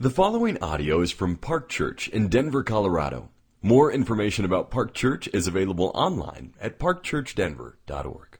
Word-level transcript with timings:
The 0.00 0.10
following 0.10 0.62
audio 0.62 1.00
is 1.00 1.10
from 1.10 1.34
Park 1.34 1.68
Church 1.68 2.06
in 2.06 2.28
Denver, 2.28 2.62
Colorado. 2.62 3.30
More 3.62 3.90
information 3.90 4.44
about 4.44 4.70
Park 4.70 4.94
Church 4.94 5.28
is 5.32 5.48
available 5.48 5.90
online 5.92 6.54
at 6.60 6.78
parkchurchdenver.org. 6.78 8.38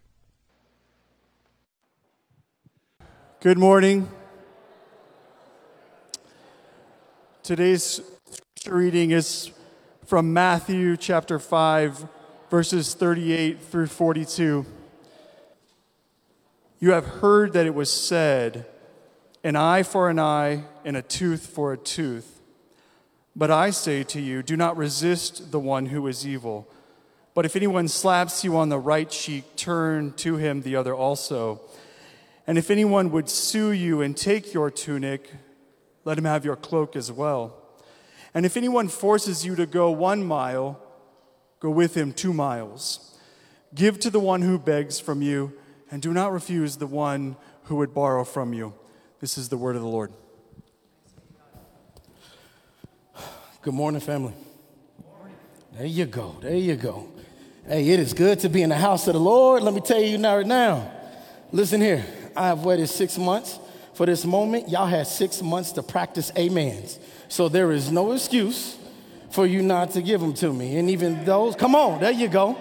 Good 3.40 3.58
morning. 3.58 4.08
Today's 7.42 8.02
scripture 8.30 8.76
reading 8.76 9.10
is 9.10 9.50
from 10.06 10.32
Matthew 10.32 10.96
chapter 10.96 11.40
5, 11.40 12.06
verses 12.50 12.94
38 12.94 13.60
through 13.60 13.88
42. 13.88 14.64
You 16.78 16.90
have 16.92 17.04
heard 17.04 17.52
that 17.54 17.66
it 17.66 17.74
was 17.74 17.92
said, 17.92 18.64
an 19.42 19.56
eye 19.56 19.82
for 19.82 20.08
an 20.08 20.20
eye 20.20 20.62
and 20.88 20.96
a 20.96 21.02
tooth 21.02 21.48
for 21.48 21.74
a 21.74 21.76
tooth. 21.76 22.40
But 23.36 23.50
I 23.50 23.68
say 23.68 24.04
to 24.04 24.22
you, 24.22 24.42
do 24.42 24.56
not 24.56 24.74
resist 24.78 25.52
the 25.52 25.60
one 25.60 25.84
who 25.84 26.06
is 26.06 26.26
evil. 26.26 26.66
But 27.34 27.44
if 27.44 27.56
anyone 27.56 27.88
slaps 27.88 28.42
you 28.42 28.56
on 28.56 28.70
the 28.70 28.78
right 28.78 29.10
cheek, 29.10 29.54
turn 29.54 30.14
to 30.14 30.36
him 30.36 30.62
the 30.62 30.76
other 30.76 30.94
also. 30.94 31.60
And 32.46 32.56
if 32.56 32.70
anyone 32.70 33.10
would 33.10 33.28
sue 33.28 33.70
you 33.70 34.00
and 34.00 34.16
take 34.16 34.54
your 34.54 34.70
tunic, 34.70 35.30
let 36.06 36.16
him 36.16 36.24
have 36.24 36.46
your 36.46 36.56
cloak 36.56 36.96
as 36.96 37.12
well. 37.12 37.54
And 38.32 38.46
if 38.46 38.56
anyone 38.56 38.88
forces 38.88 39.44
you 39.44 39.56
to 39.56 39.66
go 39.66 39.90
one 39.90 40.24
mile, 40.24 40.82
go 41.60 41.68
with 41.68 41.98
him 41.98 42.14
two 42.14 42.32
miles. 42.32 43.14
Give 43.74 44.00
to 44.00 44.08
the 44.08 44.20
one 44.20 44.40
who 44.40 44.58
begs 44.58 44.98
from 44.98 45.20
you 45.20 45.52
and 45.90 46.00
do 46.00 46.14
not 46.14 46.32
refuse 46.32 46.78
the 46.78 46.86
one 46.86 47.36
who 47.64 47.76
would 47.76 47.92
borrow 47.92 48.24
from 48.24 48.54
you. 48.54 48.72
This 49.20 49.36
is 49.36 49.50
the 49.50 49.58
word 49.58 49.76
of 49.76 49.82
the 49.82 49.88
Lord. 49.88 50.14
Good 53.60 53.74
morning, 53.74 54.00
family. 54.00 54.34
There 55.76 55.84
you 55.84 56.06
go. 56.06 56.36
There 56.40 56.54
you 56.54 56.76
go. 56.76 57.08
Hey, 57.66 57.88
it 57.88 57.98
is 57.98 58.12
good 58.12 58.38
to 58.40 58.48
be 58.48 58.62
in 58.62 58.68
the 58.68 58.76
house 58.76 59.08
of 59.08 59.14
the 59.14 59.18
Lord. 59.18 59.64
Let 59.64 59.74
me 59.74 59.80
tell 59.80 60.00
you 60.00 60.16
now, 60.16 60.36
right 60.36 60.46
now. 60.46 60.92
Listen 61.50 61.80
here. 61.80 62.06
I 62.36 62.46
have 62.46 62.64
waited 62.64 62.86
six 62.86 63.18
months 63.18 63.58
for 63.94 64.06
this 64.06 64.24
moment. 64.24 64.68
Y'all 64.68 64.86
had 64.86 65.08
six 65.08 65.42
months 65.42 65.72
to 65.72 65.82
practice 65.82 66.30
amens. 66.36 67.00
So 67.26 67.48
there 67.48 67.72
is 67.72 67.90
no 67.90 68.12
excuse 68.12 68.78
for 69.30 69.44
you 69.44 69.60
not 69.60 69.90
to 69.90 70.02
give 70.02 70.20
them 70.20 70.34
to 70.34 70.52
me. 70.52 70.76
And 70.76 70.88
even 70.88 71.24
those, 71.24 71.56
come 71.56 71.74
on, 71.74 72.00
there 72.00 72.12
you 72.12 72.28
go. 72.28 72.56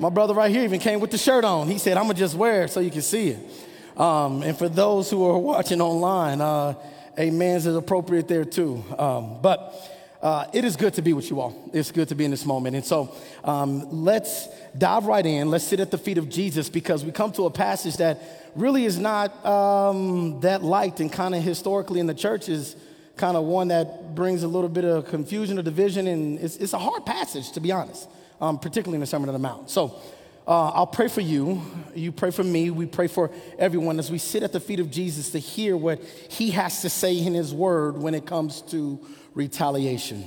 My 0.00 0.08
brother 0.08 0.32
right 0.32 0.50
here 0.50 0.64
even 0.64 0.80
came 0.80 1.00
with 1.00 1.10
the 1.10 1.18
shirt 1.18 1.44
on. 1.44 1.68
He 1.68 1.76
said, 1.76 1.98
I'm 1.98 2.04
going 2.04 2.16
to 2.16 2.20
just 2.20 2.34
wear 2.34 2.62
it 2.62 2.70
so 2.70 2.80
you 2.80 2.90
can 2.90 3.02
see 3.02 3.28
it. 3.28 4.00
Um, 4.00 4.42
and 4.42 4.56
for 4.56 4.70
those 4.70 5.10
who 5.10 5.26
are 5.26 5.38
watching 5.38 5.82
online, 5.82 6.40
uh, 6.40 6.72
amens 7.18 7.66
is 7.66 7.76
appropriate 7.76 8.28
there 8.28 8.46
too. 8.46 8.82
Um, 8.98 9.42
but 9.42 9.96
uh, 10.22 10.46
it 10.52 10.64
is 10.64 10.76
good 10.76 10.94
to 10.94 11.02
be 11.02 11.12
with 11.12 11.30
you 11.30 11.40
all. 11.40 11.70
It's 11.72 11.90
good 11.90 12.08
to 12.08 12.14
be 12.14 12.24
in 12.24 12.30
this 12.30 12.44
moment. 12.44 12.76
And 12.76 12.84
so 12.84 13.14
um, 13.44 14.04
let's 14.04 14.48
dive 14.76 15.06
right 15.06 15.24
in. 15.24 15.50
Let's 15.50 15.64
sit 15.64 15.80
at 15.80 15.90
the 15.90 15.98
feet 15.98 16.18
of 16.18 16.28
Jesus 16.28 16.68
because 16.68 17.04
we 17.04 17.12
come 17.12 17.32
to 17.32 17.46
a 17.46 17.50
passage 17.50 17.96
that 17.98 18.20
really 18.54 18.84
is 18.84 18.98
not 18.98 19.44
um, 19.46 20.40
that 20.40 20.62
light 20.62 21.00
and 21.00 21.12
kind 21.12 21.34
of 21.34 21.42
historically 21.42 22.00
in 22.00 22.06
the 22.06 22.14
church 22.14 22.48
is 22.48 22.76
kind 23.16 23.36
of 23.36 23.44
one 23.44 23.68
that 23.68 24.14
brings 24.14 24.42
a 24.42 24.48
little 24.48 24.68
bit 24.68 24.84
of 24.84 25.06
confusion 25.06 25.58
or 25.58 25.62
division. 25.62 26.06
And 26.06 26.38
it's, 26.38 26.56
it's 26.56 26.72
a 26.72 26.78
hard 26.78 27.06
passage, 27.06 27.52
to 27.52 27.60
be 27.60 27.72
honest 27.72 28.08
um, 28.40 28.58
particularly 28.58 28.96
in 28.96 29.00
the 29.00 29.06
Sermon 29.06 29.28
on 29.28 29.32
the 29.32 29.38
Mount. 29.38 29.70
So 29.70 30.00
uh, 30.48 30.70
I'll 30.70 30.86
pray 30.86 31.08
for 31.08 31.20
you. 31.20 31.60
You 31.94 32.10
pray 32.10 32.30
for 32.30 32.42
me. 32.42 32.70
We 32.70 32.86
pray 32.86 33.06
for 33.06 33.30
everyone 33.58 33.98
as 33.98 34.10
we 34.10 34.16
sit 34.16 34.42
at 34.42 34.50
the 34.50 34.60
feet 34.60 34.80
of 34.80 34.90
Jesus 34.90 35.30
to 35.32 35.38
hear 35.38 35.76
what 35.76 36.02
he 36.02 36.52
has 36.52 36.80
to 36.82 36.88
say 36.88 37.18
in 37.18 37.34
his 37.34 37.52
word 37.52 37.98
when 37.98 38.14
it 38.14 38.24
comes 38.24 38.62
to 38.62 38.98
retaliation. 39.34 40.24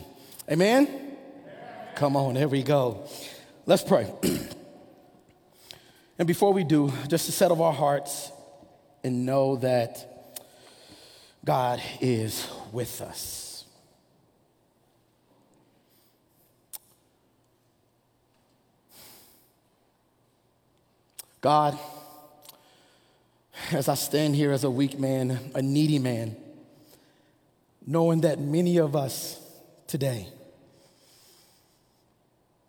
Amen? 0.49 1.17
Come 1.95 2.15
on, 2.15 2.35
there 2.35 2.47
we 2.47 2.61
go. 2.61 3.07
Let's 3.65 3.83
pray. 3.83 4.13
and 6.19 6.27
before 6.27 6.53
we 6.53 6.63
do, 6.63 6.93
just 7.07 7.25
to 7.25 7.31
settle 7.31 7.63
our 7.63 7.73
hearts 7.73 8.31
and 9.03 9.25
know 9.25 9.55
that 9.55 10.37
God 11.43 11.81
is 11.99 12.47
with 12.71 13.01
us. 13.01 13.50
God, 21.41 21.77
as 23.71 23.89
I 23.89 23.95
stand 23.95 24.35
here 24.35 24.51
as 24.51 24.63
a 24.63 24.69
weak 24.69 24.99
man, 24.99 25.39
a 25.55 25.61
needy 25.61 25.97
man, 25.97 26.35
knowing 27.85 28.21
that 28.21 28.39
many 28.39 28.77
of 28.77 28.95
us 28.95 29.39
today 29.87 30.27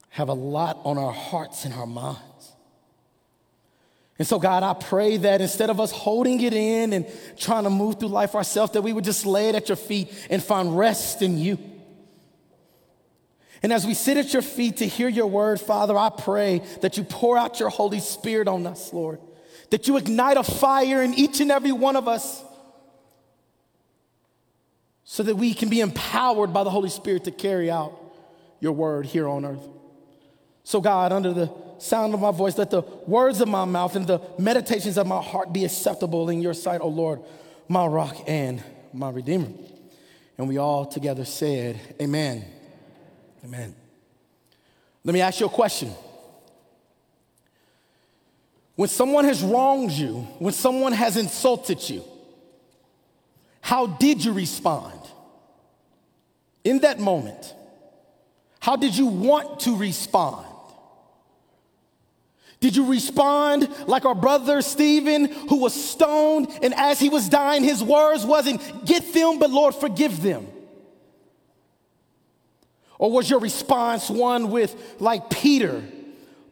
have 0.08 0.28
a 0.28 0.34
lot 0.34 0.80
on 0.84 0.96
our 0.96 1.12
hearts 1.12 1.66
and 1.66 1.74
our 1.74 1.86
minds. 1.86 2.22
And 4.18 4.26
so, 4.26 4.38
God, 4.38 4.62
I 4.62 4.74
pray 4.74 5.16
that 5.18 5.40
instead 5.40 5.68
of 5.68 5.80
us 5.80 5.90
holding 5.90 6.40
it 6.40 6.54
in 6.54 6.92
and 6.92 7.06
trying 7.38 7.64
to 7.64 7.70
move 7.70 7.98
through 7.98 8.08
life 8.08 8.34
ourselves, 8.34 8.72
that 8.72 8.82
we 8.82 8.92
would 8.92 9.04
just 9.04 9.26
lay 9.26 9.48
it 9.48 9.54
at 9.54 9.68
your 9.68 9.76
feet 9.76 10.12
and 10.30 10.42
find 10.42 10.78
rest 10.78 11.22
in 11.22 11.38
you. 11.38 11.58
And 13.62 13.72
as 13.72 13.86
we 13.86 13.94
sit 13.94 14.16
at 14.16 14.32
your 14.32 14.42
feet 14.42 14.78
to 14.78 14.86
hear 14.86 15.08
your 15.08 15.28
word, 15.28 15.60
Father, 15.60 15.96
I 15.96 16.10
pray 16.10 16.62
that 16.80 16.96
you 16.96 17.04
pour 17.04 17.38
out 17.38 17.60
your 17.60 17.68
Holy 17.68 18.00
Spirit 18.00 18.48
on 18.48 18.66
us, 18.66 18.92
Lord, 18.92 19.20
that 19.70 19.86
you 19.86 19.96
ignite 19.96 20.36
a 20.36 20.42
fire 20.42 21.02
in 21.02 21.14
each 21.14 21.40
and 21.40 21.50
every 21.50 21.72
one 21.72 21.94
of 21.94 22.08
us 22.08 22.42
so 25.04 25.22
that 25.22 25.36
we 25.36 25.54
can 25.54 25.68
be 25.68 25.80
empowered 25.80 26.52
by 26.52 26.64
the 26.64 26.70
Holy 26.70 26.88
Spirit 26.88 27.24
to 27.24 27.30
carry 27.30 27.70
out 27.70 27.98
your 28.60 28.72
word 28.72 29.06
here 29.06 29.28
on 29.28 29.44
earth. 29.44 29.68
So, 30.64 30.80
God, 30.80 31.12
under 31.12 31.32
the 31.32 31.50
sound 31.78 32.14
of 32.14 32.20
my 32.20 32.30
voice, 32.30 32.56
let 32.56 32.70
the 32.70 32.82
words 33.06 33.40
of 33.40 33.48
my 33.48 33.64
mouth 33.64 33.94
and 33.94 34.06
the 34.06 34.20
meditations 34.38 34.96
of 34.96 35.06
my 35.06 35.20
heart 35.20 35.52
be 35.52 35.64
acceptable 35.64 36.30
in 36.30 36.40
your 36.40 36.54
sight, 36.54 36.80
O 36.80 36.88
Lord, 36.88 37.20
my 37.68 37.86
rock 37.86 38.16
and 38.26 38.62
my 38.92 39.10
redeemer. 39.10 39.48
And 40.38 40.48
we 40.48 40.58
all 40.58 40.86
together 40.86 41.24
said, 41.24 41.78
Amen. 42.00 42.44
Amen. 43.44 43.74
Let 45.04 45.12
me 45.12 45.20
ask 45.20 45.40
you 45.40 45.46
a 45.46 45.50
question. 45.50 45.90
When 48.76 48.88
someone 48.88 49.24
has 49.24 49.42
wronged 49.42 49.92
you, 49.92 50.26
when 50.38 50.54
someone 50.54 50.92
has 50.92 51.16
insulted 51.16 51.88
you, 51.88 52.04
how 53.60 53.86
did 53.86 54.24
you 54.24 54.32
respond? 54.32 54.98
In 56.64 56.78
that 56.80 57.00
moment, 57.00 57.54
how 58.60 58.76
did 58.76 58.96
you 58.96 59.06
want 59.06 59.60
to 59.60 59.76
respond? 59.76 60.46
Did 62.60 62.76
you 62.76 62.86
respond 62.86 63.68
like 63.88 64.04
our 64.04 64.14
brother 64.14 64.62
Stephen, 64.62 65.24
who 65.24 65.56
was 65.56 65.74
stoned, 65.74 66.46
and 66.62 66.72
as 66.74 67.00
he 67.00 67.08
was 67.08 67.28
dying, 67.28 67.64
his 67.64 67.82
words 67.82 68.24
wasn't, 68.24 68.86
get 68.86 69.12
them, 69.12 69.40
but 69.40 69.50
Lord, 69.50 69.74
forgive 69.74 70.22
them? 70.22 70.46
Or 73.02 73.10
was 73.10 73.28
your 73.28 73.40
response 73.40 74.08
one 74.08 74.48
with, 74.52 74.76
like 75.00 75.28
Peter, 75.28 75.82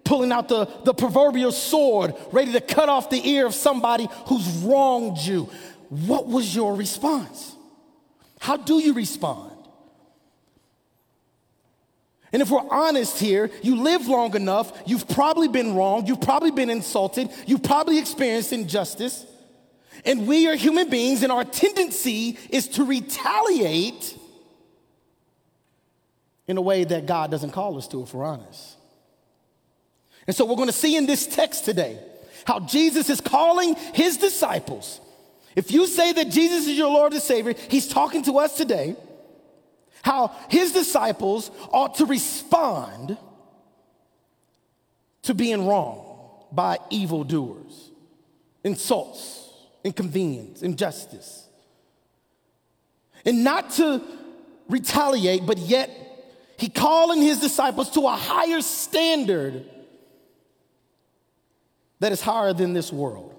pulling 0.02 0.32
out 0.32 0.48
the, 0.48 0.64
the 0.82 0.92
proverbial 0.92 1.52
sword, 1.52 2.12
ready 2.32 2.50
to 2.54 2.60
cut 2.60 2.88
off 2.88 3.08
the 3.08 3.24
ear 3.24 3.46
of 3.46 3.54
somebody 3.54 4.08
who's 4.26 4.48
wronged 4.64 5.18
you? 5.18 5.48
What 5.90 6.26
was 6.26 6.52
your 6.52 6.74
response? 6.74 7.54
How 8.40 8.56
do 8.56 8.80
you 8.80 8.94
respond? 8.94 9.52
And 12.32 12.42
if 12.42 12.50
we're 12.50 12.68
honest 12.68 13.20
here, 13.20 13.48
you 13.62 13.76
live 13.84 14.08
long 14.08 14.34
enough, 14.34 14.76
you've 14.86 15.08
probably 15.08 15.46
been 15.46 15.76
wronged, 15.76 16.08
you've 16.08 16.20
probably 16.20 16.50
been 16.50 16.68
insulted, 16.68 17.30
you've 17.46 17.62
probably 17.62 18.00
experienced 18.00 18.52
injustice. 18.52 19.24
And 20.04 20.26
we 20.26 20.48
are 20.48 20.56
human 20.56 20.90
beings, 20.90 21.22
and 21.22 21.30
our 21.30 21.44
tendency 21.44 22.36
is 22.48 22.66
to 22.70 22.82
retaliate 22.82 24.16
in 26.50 26.56
a 26.56 26.60
way 26.60 26.82
that 26.82 27.06
God 27.06 27.30
doesn't 27.30 27.52
call 27.52 27.78
us 27.78 27.86
to, 27.88 28.02
if 28.02 28.12
we're 28.12 28.24
honest. 28.24 28.76
And 30.26 30.34
so 30.34 30.44
we're 30.44 30.56
going 30.56 30.68
to 30.68 30.72
see 30.72 30.96
in 30.96 31.06
this 31.06 31.26
text 31.26 31.64
today 31.64 31.98
how 32.44 32.58
Jesus 32.58 33.08
is 33.08 33.20
calling 33.20 33.76
his 33.94 34.16
disciples. 34.16 35.00
If 35.54 35.70
you 35.70 35.86
say 35.86 36.12
that 36.12 36.30
Jesus 36.30 36.66
is 36.66 36.76
your 36.76 36.90
Lord 36.90 37.12
and 37.12 37.22
Savior, 37.22 37.54
he's 37.68 37.86
talking 37.86 38.24
to 38.24 38.38
us 38.38 38.56
today. 38.56 38.96
How 40.02 40.34
his 40.48 40.72
disciples 40.72 41.52
ought 41.70 41.96
to 41.96 42.06
respond 42.06 43.16
to 45.22 45.34
being 45.34 45.66
wrong 45.68 46.04
by 46.50 46.78
evildoers, 46.90 47.90
insults, 48.64 49.48
inconvenience, 49.84 50.62
injustice. 50.62 51.46
And 53.24 53.44
not 53.44 53.70
to 53.72 54.02
retaliate, 54.68 55.46
but 55.46 55.58
yet 55.58 55.90
he 56.60 56.68
calling 56.68 57.22
his 57.22 57.40
disciples 57.40 57.90
to 57.90 58.02
a 58.02 58.14
higher 58.14 58.60
standard 58.60 59.64
that 62.00 62.12
is 62.12 62.20
higher 62.20 62.52
than 62.52 62.74
this 62.74 62.92
world. 62.92 63.34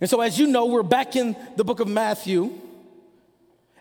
And 0.00 0.08
so, 0.08 0.22
as 0.22 0.38
you 0.38 0.46
know, 0.46 0.66
we're 0.66 0.82
back 0.82 1.16
in 1.16 1.36
the 1.56 1.64
book 1.64 1.80
of 1.80 1.88
Matthew. 1.88 2.52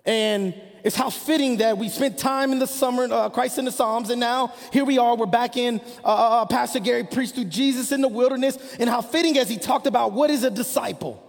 And 0.05 0.53
it's 0.83 0.95
how 0.95 1.09
fitting 1.09 1.57
that 1.57 1.77
we 1.77 1.89
spent 1.89 2.17
time 2.17 2.51
in 2.51 2.59
the 2.59 2.67
summer, 2.67 3.07
uh, 3.11 3.29
Christ 3.29 3.57
in 3.57 3.65
the 3.65 3.71
Psalms, 3.71 4.09
and 4.11 4.19
now 4.19 4.53
here 4.71 4.85
we 4.85 4.99
are. 4.99 5.15
We're 5.15 5.25
back 5.25 5.57
in 5.57 5.81
uh, 6.03 6.07
uh, 6.07 6.09
uh, 6.09 6.45
Pastor 6.45 6.79
Gary 6.79 7.05
preached 7.05 7.33
through 7.35 7.45
Jesus 7.45 7.91
in 7.91 8.01
the 8.01 8.07
wilderness, 8.07 8.57
and 8.77 8.87
how 8.89 9.01
fitting 9.01 9.37
as 9.37 9.49
he 9.49 9.57
talked 9.57 9.87
about 9.87 10.11
what 10.11 10.29
is 10.29 10.43
a 10.43 10.51
disciple 10.51 11.24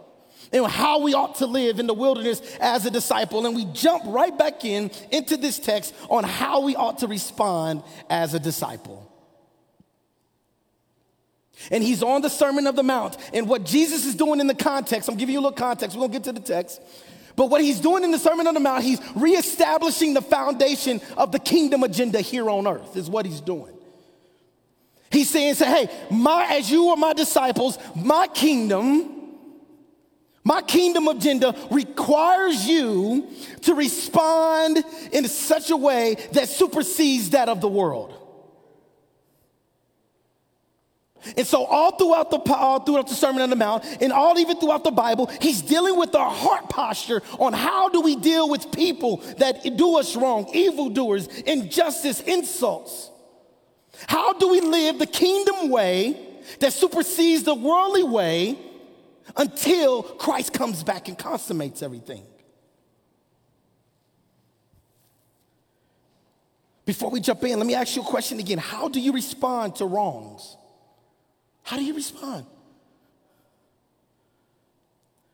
and 0.52 0.66
how 0.66 1.00
we 1.00 1.14
ought 1.14 1.36
to 1.36 1.46
live 1.46 1.78
in 1.78 1.86
the 1.86 1.94
wilderness 1.94 2.40
as 2.60 2.86
a 2.86 2.90
disciple. 2.90 3.44
And 3.46 3.54
we 3.54 3.64
jump 3.66 4.04
right 4.06 4.36
back 4.36 4.64
in 4.64 4.90
into 5.10 5.36
this 5.36 5.58
text 5.58 5.94
on 6.08 6.24
how 6.24 6.60
we 6.60 6.76
ought 6.76 6.98
to 6.98 7.06
respond 7.06 7.82
as 8.08 8.34
a 8.34 8.40
disciple. 8.40 9.10
And 11.70 11.82
he's 11.82 12.02
on 12.02 12.20
the 12.20 12.30
Sermon 12.30 12.66
of 12.66 12.76
the 12.76 12.82
Mount. 12.82 13.16
And 13.32 13.48
what 13.48 13.64
Jesus 13.64 14.04
is 14.04 14.14
doing 14.14 14.40
in 14.40 14.46
the 14.46 14.54
context, 14.54 15.08
I'm 15.08 15.16
giving 15.16 15.32
you 15.32 15.40
a 15.40 15.42
little 15.42 15.56
context, 15.56 15.96
we're 15.96 16.02
gonna 16.02 16.12
get 16.12 16.24
to 16.24 16.32
the 16.32 16.40
text. 16.40 16.80
But 17.34 17.50
what 17.50 17.60
he's 17.60 17.80
doing 17.80 18.02
in 18.02 18.10
the 18.10 18.18
Sermon 18.18 18.46
on 18.46 18.54
the 18.54 18.60
Mount, 18.60 18.82
he's 18.82 19.00
reestablishing 19.14 20.14
the 20.14 20.22
foundation 20.22 21.00
of 21.16 21.32
the 21.32 21.38
kingdom 21.38 21.82
agenda 21.82 22.20
here 22.20 22.48
on 22.48 22.66
earth, 22.66 22.96
is 22.96 23.10
what 23.10 23.26
he's 23.26 23.40
doing. 23.40 23.74
He's 25.10 25.30
saying, 25.30 25.54
say, 25.54 25.86
hey, 25.86 26.06
my, 26.10 26.46
as 26.50 26.70
you 26.70 26.88
are 26.88 26.96
my 26.96 27.12
disciples, 27.12 27.78
my 27.94 28.26
kingdom, 28.28 29.15
my 30.46 30.62
kingdom 30.62 31.08
agenda 31.08 31.56
requires 31.72 32.68
you 32.68 33.26
to 33.62 33.74
respond 33.74 34.78
in 35.10 35.26
such 35.26 35.70
a 35.70 35.76
way 35.76 36.14
that 36.34 36.48
supersedes 36.48 37.30
that 37.30 37.48
of 37.48 37.60
the 37.60 37.66
world. 37.66 38.14
And 41.36 41.44
so, 41.44 41.64
all 41.64 41.96
throughout 41.96 42.30
the 42.30 42.38
all 42.54 42.78
throughout 42.78 43.08
the 43.08 43.14
Sermon 43.16 43.42
on 43.42 43.50
the 43.50 43.56
Mount, 43.56 43.84
and 44.00 44.12
all 44.12 44.38
even 44.38 44.60
throughout 44.60 44.84
the 44.84 44.92
Bible, 44.92 45.26
he's 45.40 45.62
dealing 45.62 45.98
with 45.98 46.14
our 46.14 46.30
heart 46.30 46.68
posture 46.68 47.22
on 47.40 47.52
how 47.52 47.88
do 47.88 48.00
we 48.00 48.14
deal 48.14 48.48
with 48.48 48.70
people 48.70 49.16
that 49.38 49.76
do 49.76 49.98
us 49.98 50.14
wrong, 50.14 50.48
evildoers, 50.54 51.26
injustice, 51.26 52.20
insults. 52.20 53.10
How 54.06 54.34
do 54.34 54.48
we 54.48 54.60
live 54.60 55.00
the 55.00 55.06
kingdom 55.06 55.70
way 55.70 56.24
that 56.60 56.72
supersedes 56.72 57.42
the 57.42 57.56
worldly 57.56 58.04
way 58.04 58.56
until 59.36 60.02
Christ 60.02 60.52
comes 60.52 60.82
back 60.82 61.08
and 61.08 61.18
consummates 61.18 61.82
everything? 61.82 62.22
Before 66.84 67.10
we 67.10 67.20
jump 67.20 67.42
in, 67.42 67.58
let 67.58 67.66
me 67.66 67.74
ask 67.74 67.96
you 67.96 68.02
a 68.02 68.04
question 68.04 68.38
again. 68.38 68.58
How 68.58 68.88
do 68.88 69.00
you 69.00 69.12
respond 69.12 69.76
to 69.76 69.84
wrongs? 69.84 70.56
How 71.64 71.76
do 71.76 71.84
you 71.84 71.94
respond? 71.94 72.46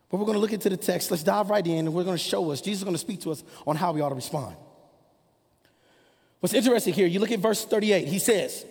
But 0.09 0.17
we're 0.17 0.25
going 0.25 0.37
to 0.37 0.41
look 0.41 0.55
into 0.55 0.71
the 0.71 0.79
text. 0.79 1.11
Let's 1.11 1.23
dive 1.23 1.51
right 1.51 1.67
in 1.67 1.87
and 1.87 1.95
we're 1.95 2.05
going 2.05 2.17
to 2.17 2.23
show 2.23 2.51
us. 2.51 2.63
Jesus 2.63 2.81
is 2.81 2.85
going 2.85 2.95
to 2.95 3.01
speak 3.01 3.21
to 3.23 3.33
us 3.33 3.45
on 3.67 3.77
how 3.77 3.93
we 3.93 4.01
ought 4.01 4.09
to 4.09 4.15
respond. 4.15 4.57
What's 6.41 6.55
interesting 6.55 6.95
here, 6.95 7.07
you 7.07 7.21
look 7.21 7.31
at 7.31 7.39
verse 7.39 7.65
38. 7.65 8.09
He 8.09 8.19
says, 8.19 8.65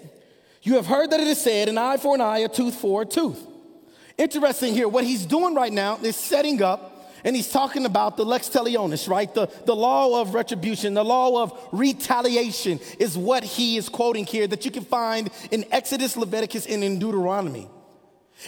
You 0.64 0.76
have 0.76 0.88
heard 0.88 1.12
that 1.12 1.20
it 1.20 1.28
is 1.28 1.40
said, 1.42 1.70
an 1.70 1.78
eye 1.78 1.98
for 1.98 2.16
an 2.16 2.22
eye, 2.22 2.40
a 2.40 2.50
tooth 2.50 2.76
for 2.76 3.04
a 3.04 3.06
tooth. 3.06 3.42
Interesting 4.22 4.76
here, 4.76 4.88
what 4.88 5.04
he's 5.04 5.26
doing 5.26 5.56
right 5.56 5.74
now 5.74 5.98
is 5.98 6.16
setting 6.16 6.62
up 6.62 7.10
and 7.24 7.36
he's 7.36 7.50
talking 7.50 7.88
about 7.88 8.18
the 8.18 8.24
lex 8.24 8.50
talionis, 8.50 9.10
right? 9.10 9.34
The, 9.34 9.48
the 9.66 9.76
law 9.76 10.22
of 10.22 10.36
retribution, 10.36 10.94
the 10.94 11.04
law 11.04 11.42
of 11.42 11.58
retaliation 11.72 12.80
is 13.00 13.18
what 13.18 13.44
he 13.44 13.78
is 13.78 13.90
quoting 13.90 14.28
here 14.28 14.46
that 14.46 14.64
you 14.64 14.70
can 14.70 14.86
find 14.86 15.32
in 15.50 15.66
Exodus, 15.72 16.16
Leviticus, 16.16 16.68
and 16.68 16.84
in 16.84 17.00
Deuteronomy. 17.00 17.68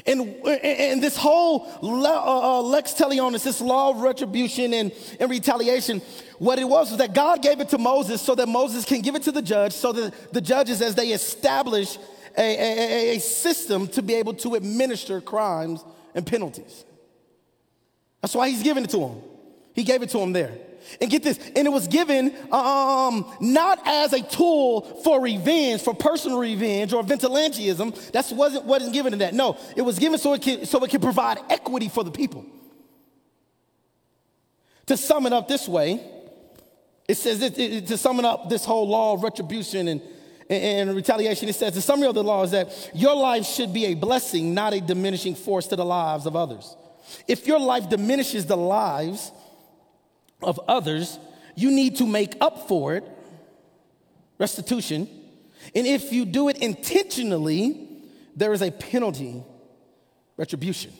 And, 0.05 0.21
and 0.45 1.01
this 1.01 1.17
whole 1.17 1.67
uh, 1.81 2.59
uh, 2.59 2.61
lex 2.61 2.93
talionis, 2.93 3.43
this 3.43 3.59
law 3.59 3.89
of 3.89 4.01
retribution 4.01 4.75
and, 4.75 4.91
and 5.19 5.31
retaliation, 5.31 6.03
what 6.37 6.59
it 6.59 6.65
was 6.65 6.91
was 6.91 6.99
that 6.99 7.15
God 7.15 7.41
gave 7.41 7.61
it 7.61 7.69
to 7.69 7.79
Moses 7.79 8.21
so 8.21 8.35
that 8.35 8.47
Moses 8.47 8.85
can 8.85 9.01
give 9.01 9.15
it 9.15 9.23
to 9.23 9.31
the 9.31 9.41
judge, 9.41 9.73
so 9.73 9.91
that 9.91 10.33
the 10.33 10.41
judges, 10.41 10.83
as 10.83 10.93
they 10.93 11.07
establish 11.07 11.97
a, 12.37 12.41
a, 12.41 13.15
a 13.15 13.19
system 13.19 13.87
to 13.89 14.01
be 14.01 14.15
able 14.15 14.33
to 14.35 14.55
administer 14.55 15.21
crimes 15.21 15.83
and 16.15 16.25
penalties. 16.25 16.85
That's 18.21 18.35
why 18.35 18.49
he's 18.49 18.63
giving 18.63 18.83
it 18.83 18.89
to 18.91 18.99
him. 18.99 19.21
He 19.73 19.83
gave 19.83 20.01
it 20.01 20.09
to 20.09 20.19
him 20.19 20.33
there. 20.33 20.53
And 20.99 21.09
get 21.09 21.23
this, 21.23 21.39
and 21.55 21.65
it 21.65 21.71
was 21.71 21.87
given 21.87 22.35
um, 22.51 23.25
not 23.39 23.79
as 23.85 24.11
a 24.11 24.21
tool 24.21 24.81
for 25.03 25.21
revenge, 25.21 25.81
for 25.81 25.93
personal 25.93 26.37
revenge 26.37 26.91
or 26.91 27.03
vigilantism. 27.03 28.11
That 28.11 28.29
wasn't 28.35 28.65
wasn't 28.65 28.93
given 28.93 29.13
to 29.13 29.17
that. 29.19 29.33
No, 29.33 29.57
it 29.77 29.81
was 29.81 29.97
given 29.97 30.19
so 30.19 30.33
it 30.33 30.41
can 30.41 30.65
so 30.65 30.83
it 30.83 30.89
can 30.89 30.99
provide 30.99 31.39
equity 31.49 31.87
for 31.87 32.03
the 32.03 32.11
people. 32.11 32.45
To 34.87 34.97
sum 34.97 35.25
it 35.25 35.31
up 35.31 35.47
this 35.47 35.69
way, 35.69 36.05
it 37.07 37.15
says 37.15 37.41
it, 37.41 37.57
it, 37.57 37.87
to 37.87 37.97
sum 37.97 38.19
it 38.19 38.25
up 38.25 38.49
this 38.49 38.65
whole 38.65 38.87
law 38.87 39.13
of 39.13 39.23
retribution 39.23 39.87
and, 39.87 40.01
and, 40.49 40.89
and 40.89 40.95
retaliation. 40.95 41.49
It 41.49 41.55
says 41.55 41.73
the 41.73 41.81
summary 41.81 42.07
of 42.07 42.15
the 42.15 42.23
law 42.23 42.43
is 42.43 42.51
that 42.51 42.91
your 42.93 43.15
life 43.15 43.45
should 43.45 43.73
be 43.73 43.85
a 43.85 43.93
blessing, 43.95 44.53
not 44.53 44.73
a 44.73 44.81
diminishing 44.81 45.35
force 45.35 45.67
to 45.67 45.75
the 45.75 45.85
lives 45.85 46.25
of 46.25 46.35
others. 46.35 46.75
If 47.27 47.47
your 47.47 47.59
life 47.59 47.89
diminishes 47.89 48.45
the 48.45 48.57
lives 48.57 49.31
of 50.41 50.59
others, 50.67 51.19
you 51.55 51.71
need 51.71 51.97
to 51.97 52.07
make 52.07 52.35
up 52.41 52.67
for 52.67 52.95
it, 52.95 53.03
restitution. 54.39 55.07
And 55.75 55.87
if 55.87 56.11
you 56.11 56.25
do 56.25 56.49
it 56.49 56.57
intentionally, 56.57 57.87
there 58.35 58.53
is 58.53 58.61
a 58.61 58.71
penalty, 58.71 59.43
retribution. 60.37 60.91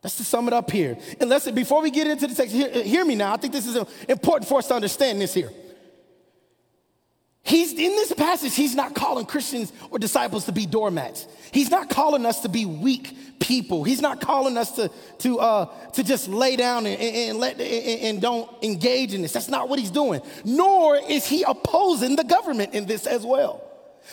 That's 0.00 0.16
to 0.18 0.24
sum 0.24 0.46
it 0.46 0.54
up 0.54 0.70
here. 0.70 0.96
And 1.20 1.28
listen, 1.28 1.54
before 1.54 1.82
we 1.82 1.90
get 1.90 2.06
into 2.06 2.28
the 2.28 2.34
text, 2.34 2.54
hear, 2.54 2.70
hear 2.82 3.04
me 3.04 3.16
now. 3.16 3.34
I 3.34 3.36
think 3.36 3.52
this 3.52 3.66
is 3.66 3.76
important 4.08 4.48
for 4.48 4.58
us 4.58 4.68
to 4.68 4.74
understand 4.74 5.20
this 5.20 5.34
here. 5.34 5.50
He's 7.42 7.72
in 7.72 7.78
this 7.78 8.12
passage, 8.12 8.54
he's 8.54 8.74
not 8.74 8.94
calling 8.94 9.24
Christians 9.24 9.72
or 9.90 9.98
disciples 9.98 10.44
to 10.46 10.52
be 10.52 10.66
doormats. 10.66 11.26
He's 11.50 11.70
not 11.70 11.88
calling 11.88 12.26
us 12.26 12.40
to 12.40 12.48
be 12.48 12.66
weak 12.66 13.16
people. 13.40 13.84
He's 13.84 14.02
not 14.02 14.20
calling 14.20 14.58
us 14.58 14.72
to, 14.72 14.90
to, 15.20 15.38
uh, 15.38 15.64
to 15.92 16.02
just 16.02 16.28
lay 16.28 16.56
down 16.56 16.86
and, 16.86 17.00
and, 17.00 17.38
let, 17.38 17.58
and, 17.60 18.00
and 18.02 18.20
don't 18.20 18.50
engage 18.62 19.14
in 19.14 19.22
this. 19.22 19.32
That's 19.32 19.48
not 19.48 19.68
what 19.68 19.78
he's 19.78 19.90
doing. 19.90 20.20
Nor 20.44 20.96
is 20.96 21.26
he 21.26 21.42
opposing 21.42 22.16
the 22.16 22.24
government 22.24 22.74
in 22.74 22.86
this 22.86 23.06
as 23.06 23.24
well. 23.24 23.64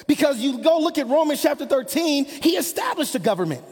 Because 0.07 0.39
you 0.39 0.59
go 0.59 0.79
look 0.79 0.97
at 0.97 1.07
Romans 1.07 1.41
chapter 1.41 1.65
13, 1.65 2.25
he 2.25 2.51
established 2.57 3.15
a 3.15 3.19
government. 3.19 3.63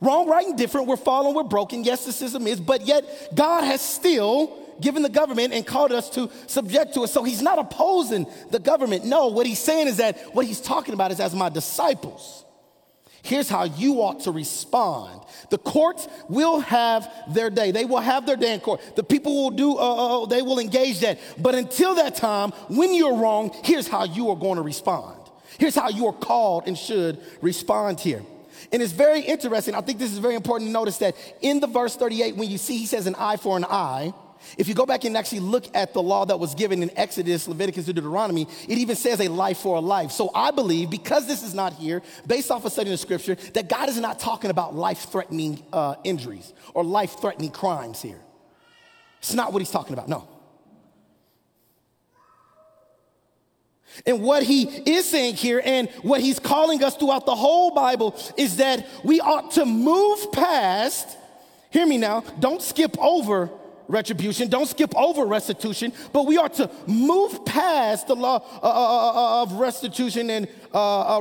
Wrong, 0.00 0.28
right, 0.28 0.46
and 0.46 0.58
different. 0.58 0.86
We're 0.86 0.96
fallen, 0.96 1.34
we're 1.34 1.44
broken. 1.44 1.82
Yes, 1.82 2.04
the 2.04 2.12
system 2.12 2.46
is, 2.46 2.60
but 2.60 2.86
yet 2.86 3.30
God 3.34 3.64
has 3.64 3.80
still 3.80 4.63
given 4.80 5.02
the 5.02 5.08
government 5.08 5.52
and 5.52 5.66
called 5.66 5.92
us 5.92 6.10
to 6.10 6.30
subject 6.46 6.94
to 6.94 7.04
it. 7.04 7.08
So 7.08 7.22
he's 7.22 7.42
not 7.42 7.58
opposing 7.58 8.26
the 8.50 8.58
government. 8.58 9.04
No, 9.04 9.28
what 9.28 9.46
he's 9.46 9.58
saying 9.58 9.88
is 9.88 9.98
that 9.98 10.18
what 10.34 10.46
he's 10.46 10.60
talking 10.60 10.94
about 10.94 11.10
is 11.10 11.20
as 11.20 11.34
my 11.34 11.48
disciples. 11.48 12.44
Here's 13.24 13.48
how 13.48 13.64
you 13.64 14.02
ought 14.02 14.20
to 14.24 14.30
respond. 14.30 15.22
The 15.48 15.56
courts 15.56 16.08
will 16.28 16.60
have 16.60 17.10
their 17.32 17.48
day. 17.48 17.70
They 17.70 17.86
will 17.86 18.00
have 18.00 18.26
their 18.26 18.36
day 18.36 18.52
in 18.52 18.60
court. 18.60 18.82
The 18.96 19.02
people 19.02 19.34
will 19.34 19.50
do, 19.50 19.78
uh, 19.78 19.80
uh, 19.80 20.22
uh, 20.22 20.26
they 20.26 20.42
will 20.42 20.58
engage 20.58 21.00
that. 21.00 21.18
But 21.38 21.54
until 21.54 21.94
that 21.94 22.16
time, 22.16 22.50
when 22.68 22.92
you're 22.92 23.16
wrong, 23.16 23.56
here's 23.64 23.88
how 23.88 24.04
you 24.04 24.28
are 24.28 24.36
going 24.36 24.56
to 24.56 24.62
respond. 24.62 25.18
Here's 25.58 25.74
how 25.74 25.88
you 25.88 26.06
are 26.06 26.12
called 26.12 26.64
and 26.66 26.76
should 26.76 27.18
respond 27.40 27.98
here. 27.98 28.22
And 28.72 28.82
it's 28.82 28.92
very 28.92 29.20
interesting. 29.20 29.74
I 29.74 29.80
think 29.80 29.98
this 29.98 30.12
is 30.12 30.18
very 30.18 30.34
important 30.34 30.68
to 30.68 30.72
notice 30.72 30.98
that 30.98 31.16
in 31.40 31.60
the 31.60 31.66
verse 31.66 31.96
38, 31.96 32.36
when 32.36 32.50
you 32.50 32.58
see 32.58 32.76
he 32.76 32.86
says 32.86 33.06
an 33.06 33.14
eye 33.14 33.38
for 33.38 33.56
an 33.56 33.64
eye, 33.64 34.12
if 34.58 34.68
you 34.68 34.74
go 34.74 34.86
back 34.86 35.04
and 35.04 35.16
actually 35.16 35.40
look 35.40 35.64
at 35.74 35.92
the 35.92 36.02
law 36.02 36.24
that 36.24 36.38
was 36.38 36.54
given 36.54 36.82
in 36.82 36.90
Exodus, 36.96 37.48
Leviticus, 37.48 37.86
and 37.86 37.96
Deuteronomy, 37.96 38.46
it 38.68 38.78
even 38.78 38.96
says 38.96 39.20
a 39.20 39.28
life 39.28 39.58
for 39.58 39.76
a 39.76 39.80
life. 39.80 40.10
So 40.10 40.30
I 40.34 40.50
believe, 40.50 40.90
because 40.90 41.26
this 41.26 41.42
is 41.42 41.54
not 41.54 41.74
here, 41.74 42.02
based 42.26 42.50
off 42.50 42.64
of 42.64 42.72
studying 42.72 42.92
the 42.92 42.98
scripture, 42.98 43.36
that 43.54 43.68
God 43.68 43.88
is 43.88 43.98
not 43.98 44.18
talking 44.18 44.50
about 44.50 44.74
life 44.74 45.10
threatening 45.10 45.62
uh, 45.72 45.96
injuries 46.04 46.52
or 46.74 46.84
life 46.84 47.20
threatening 47.20 47.50
crimes 47.50 48.02
here. 48.02 48.20
It's 49.18 49.34
not 49.34 49.52
what 49.52 49.60
he's 49.60 49.70
talking 49.70 49.94
about, 49.94 50.08
no. 50.08 50.28
And 54.06 54.22
what 54.22 54.42
he 54.42 54.64
is 54.64 55.08
saying 55.08 55.36
here, 55.36 55.62
and 55.64 55.88
what 56.02 56.20
he's 56.20 56.38
calling 56.38 56.82
us 56.82 56.96
throughout 56.96 57.26
the 57.26 57.34
whole 57.34 57.70
Bible, 57.70 58.18
is 58.36 58.56
that 58.56 58.86
we 59.04 59.20
ought 59.20 59.52
to 59.52 59.64
move 59.64 60.32
past, 60.32 61.16
hear 61.70 61.86
me 61.86 61.96
now, 61.96 62.24
don't 62.40 62.60
skip 62.60 62.98
over 62.98 63.50
retribution. 63.88 64.48
Don't 64.48 64.66
skip 64.66 64.94
over 64.96 65.24
restitution, 65.24 65.92
but 66.12 66.26
we 66.26 66.38
are 66.38 66.48
to 66.50 66.70
move 66.86 67.44
past 67.44 68.06
the 68.06 68.16
law 68.16 68.36
uh, 68.36 68.66
uh, 68.66 69.40
uh, 69.40 69.42
of 69.42 69.52
restitution 69.52 70.30
and 70.30 70.48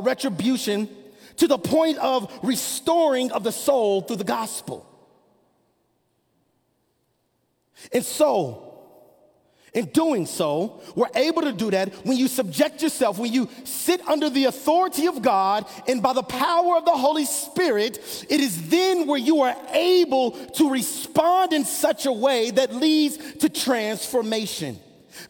retribution 0.05 0.89
to 1.37 1.47
the 1.47 1.57
point 1.57 1.97
of 1.97 2.31
restoring 2.43 3.31
of 3.31 3.43
the 3.43 3.51
soul 3.51 4.01
through 4.01 4.17
the 4.17 4.23
gospel. 4.23 4.89
And 7.91 8.03
so, 8.03 8.72
In 9.73 9.85
doing 9.85 10.27
so, 10.27 10.81
we're 10.95 11.09
able 11.15 11.41
to 11.41 11.51
do 11.51 11.71
that 11.71 11.91
when 12.05 12.15
you 12.15 12.27
subject 12.27 12.83
yourself, 12.83 13.17
when 13.17 13.33
you 13.33 13.49
sit 13.63 14.07
under 14.07 14.29
the 14.29 14.45
authority 14.45 15.07
of 15.07 15.23
God 15.23 15.65
and 15.87 16.01
by 16.01 16.13
the 16.13 16.21
power 16.21 16.77
of 16.77 16.85
the 16.85 16.91
Holy 16.91 17.25
Spirit, 17.25 17.97
it 18.29 18.39
is 18.39 18.69
then 18.69 19.07
where 19.07 19.19
you 19.19 19.41
are 19.41 19.55
able 19.71 20.31
to 20.31 20.69
respond 20.69 21.53
in 21.53 21.65
such 21.65 22.05
a 22.05 22.11
way 22.11 22.51
that 22.51 22.75
leads 22.75 23.17
to 23.37 23.49
transformation. 23.49 24.79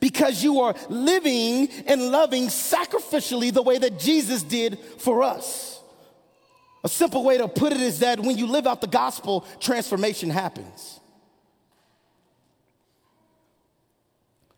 Because 0.01 0.43
you 0.43 0.59
are 0.61 0.75
living 0.89 1.69
and 1.87 2.11
loving 2.11 2.47
sacrificially 2.47 3.53
the 3.53 3.61
way 3.61 3.77
that 3.77 3.97
Jesus 3.97 4.43
did 4.43 4.77
for 4.97 5.23
us. 5.23 5.79
A 6.83 6.89
simple 6.89 7.23
way 7.23 7.37
to 7.37 7.47
put 7.47 7.71
it 7.71 7.79
is 7.79 7.99
that 7.99 8.19
when 8.19 8.37
you 8.37 8.47
live 8.47 8.67
out 8.67 8.81
the 8.81 8.87
gospel, 8.87 9.47
transformation 9.61 10.29
happens. 10.29 10.99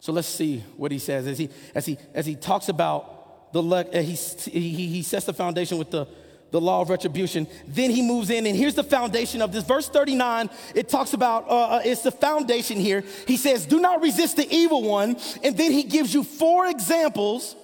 So 0.06 0.14
let's 0.14 0.28
see 0.28 0.64
what 0.78 0.92
he 0.92 1.00
says 1.00 1.26
as 1.26 1.40
he, 1.40 1.50
as 1.74 1.88
he, 1.88 1.98
as 2.14 2.28
he 2.28 2.36
talks 2.36 2.70
about 2.70 3.52
the, 3.54 3.64
uh, 3.64 4.02
he, 4.04 4.14
he, 4.52 4.88
he 4.88 5.02
sets 5.02 5.26
the 5.26 5.34
foundation 5.34 5.80
with 5.80 5.90
the, 5.90 6.08
the 6.52 6.62
law 6.62 6.82
of 6.82 6.92
retribution. 6.92 7.48
Then 7.66 7.90
he 7.90 8.04
moves 8.04 8.30
in, 8.30 8.46
and 8.46 8.56
here's 8.56 8.76
the 8.76 8.84
foundation 8.84 9.42
of 9.42 9.52
this. 9.52 9.64
Verse 9.64 9.90
39, 9.90 10.52
it 10.76 10.90
talks 10.90 11.14
about, 11.14 11.50
uh, 11.50 11.78
uh, 11.78 11.82
it's 11.84 12.04
the 12.04 12.12
foundation 12.12 12.80
here. 12.80 13.04
He 13.28 13.36
says, 13.36 13.66
Do 13.66 13.80
not 13.80 14.04
resist 14.04 14.38
the 14.38 14.48
evil 14.48 14.84
one. 14.84 15.18
And 15.44 15.58
then 15.58 15.72
he 15.72 15.82
gives 15.82 16.14
you 16.14 16.24
four 16.24 16.68
examples 16.68 17.56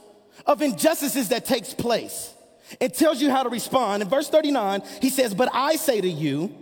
of 0.47 0.63
injustices 0.63 1.29
that 1.29 1.45
takes 1.45 1.75
place. 1.75 2.33
It 2.79 2.95
tells 2.95 3.21
you 3.21 3.29
how 3.29 3.43
to 3.43 3.49
respond. 3.49 4.01
In 4.01 4.09
verse 4.09 4.29
39, 4.29 4.81
he 4.99 5.11
says, 5.11 5.35
But 5.35 5.49
I 5.53 5.75
say 5.75 6.01
to 6.01 6.09
you, 6.09 6.55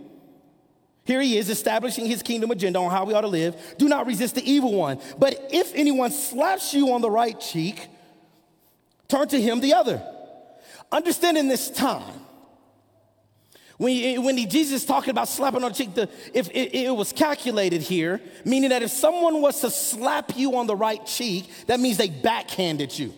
here 1.10 1.20
he 1.20 1.36
is 1.38 1.50
establishing 1.50 2.06
his 2.06 2.22
kingdom 2.22 2.50
agenda 2.52 2.78
on 2.78 2.90
how 2.90 3.04
we 3.04 3.14
ought 3.14 3.22
to 3.22 3.26
live. 3.26 3.56
Do 3.78 3.88
not 3.88 4.06
resist 4.06 4.36
the 4.36 4.48
evil 4.48 4.72
one. 4.72 5.00
But 5.18 5.48
if 5.50 5.74
anyone 5.74 6.12
slaps 6.12 6.72
you 6.72 6.92
on 6.92 7.00
the 7.00 7.10
right 7.10 7.38
cheek, 7.40 7.88
turn 9.08 9.26
to 9.28 9.40
him 9.40 9.60
the 9.60 9.74
other. 9.74 10.00
Understanding 10.92 11.48
this 11.48 11.68
time, 11.68 12.20
when, 13.76 14.22
when 14.22 14.36
he, 14.36 14.46
Jesus 14.46 14.84
talking 14.84 15.10
about 15.10 15.26
slapping 15.26 15.64
on 15.64 15.72
the 15.72 15.76
cheek, 15.76 15.94
the, 15.94 16.08
if 16.34 16.48
it, 16.50 16.76
it 16.76 16.94
was 16.94 17.12
calculated 17.12 17.80
here, 17.80 18.20
meaning 18.44 18.70
that 18.70 18.82
if 18.82 18.90
someone 18.90 19.40
was 19.40 19.60
to 19.62 19.70
slap 19.70 20.36
you 20.36 20.56
on 20.56 20.66
the 20.66 20.76
right 20.76 21.04
cheek, 21.06 21.50
that 21.66 21.80
means 21.80 21.96
they 21.96 22.10
backhanded 22.10 22.96
you, 22.96 23.12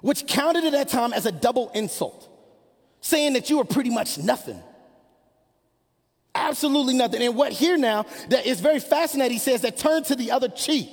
which 0.00 0.26
counted 0.26 0.64
at 0.64 0.72
that 0.72 0.88
time 0.88 1.12
as 1.12 1.26
a 1.26 1.30
double 1.30 1.70
insult, 1.74 2.28
saying 3.00 3.34
that 3.34 3.48
you 3.50 3.58
were 3.58 3.64
pretty 3.64 3.90
much 3.90 4.18
nothing. 4.18 4.60
Absolutely 6.36 6.94
nothing. 6.94 7.22
And 7.22 7.34
what 7.34 7.52
here 7.52 7.78
now 7.78 8.04
that 8.28 8.46
is 8.46 8.60
very 8.60 8.78
fascinating, 8.78 9.32
he 9.32 9.38
says 9.38 9.62
that 9.62 9.78
turn 9.78 10.04
to 10.04 10.14
the 10.14 10.30
other 10.30 10.48
cheek. 10.48 10.88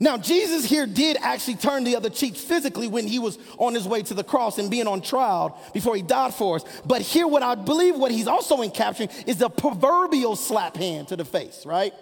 Now, 0.00 0.16
Jesus 0.16 0.64
here 0.64 0.86
did 0.86 1.16
actually 1.20 1.56
turn 1.56 1.84
the 1.84 1.96
other 1.96 2.10
cheek 2.10 2.34
physically 2.34 2.88
when 2.88 3.06
he 3.06 3.18
was 3.18 3.38
on 3.58 3.74
his 3.74 3.86
way 3.86 4.02
to 4.02 4.14
the 4.14 4.24
cross 4.24 4.58
and 4.58 4.70
being 4.70 4.86
on 4.86 5.00
trial 5.00 5.60
before 5.72 5.94
he 5.94 6.02
died 6.02 6.34
for 6.34 6.56
us. 6.56 6.64
But 6.84 7.02
here, 7.02 7.26
what 7.26 7.42
I 7.42 7.54
believe 7.54 7.96
what 7.96 8.10
he's 8.10 8.26
also 8.26 8.68
capturing 8.70 9.10
is 9.26 9.36
the 9.38 9.48
proverbial 9.48 10.34
slap 10.34 10.76
hand 10.76 11.08
to 11.08 11.16
the 11.16 11.24
face, 11.24 11.64
right? 11.66 11.92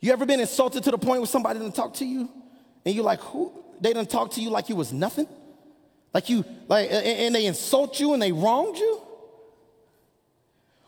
You 0.00 0.12
ever 0.12 0.26
been 0.26 0.40
insulted 0.40 0.84
to 0.84 0.90
the 0.90 0.98
point 0.98 1.20
where 1.20 1.28
somebody 1.28 1.58
didn't 1.58 1.74
talk 1.76 1.94
to 1.94 2.04
you 2.04 2.28
and 2.84 2.94
you're 2.94 3.04
like, 3.04 3.20
who? 3.20 3.52
They 3.80 3.92
didn't 3.92 4.10
talk 4.10 4.32
to 4.32 4.40
you 4.40 4.50
like 4.50 4.68
you 4.68 4.76
was 4.76 4.92
nothing? 4.92 5.28
Like 6.12 6.28
you, 6.28 6.44
like, 6.66 6.90
and 6.90 7.34
they 7.34 7.46
insult 7.46 8.00
you 8.00 8.14
and 8.14 8.22
they 8.22 8.32
wronged 8.32 8.78
you? 8.78 9.00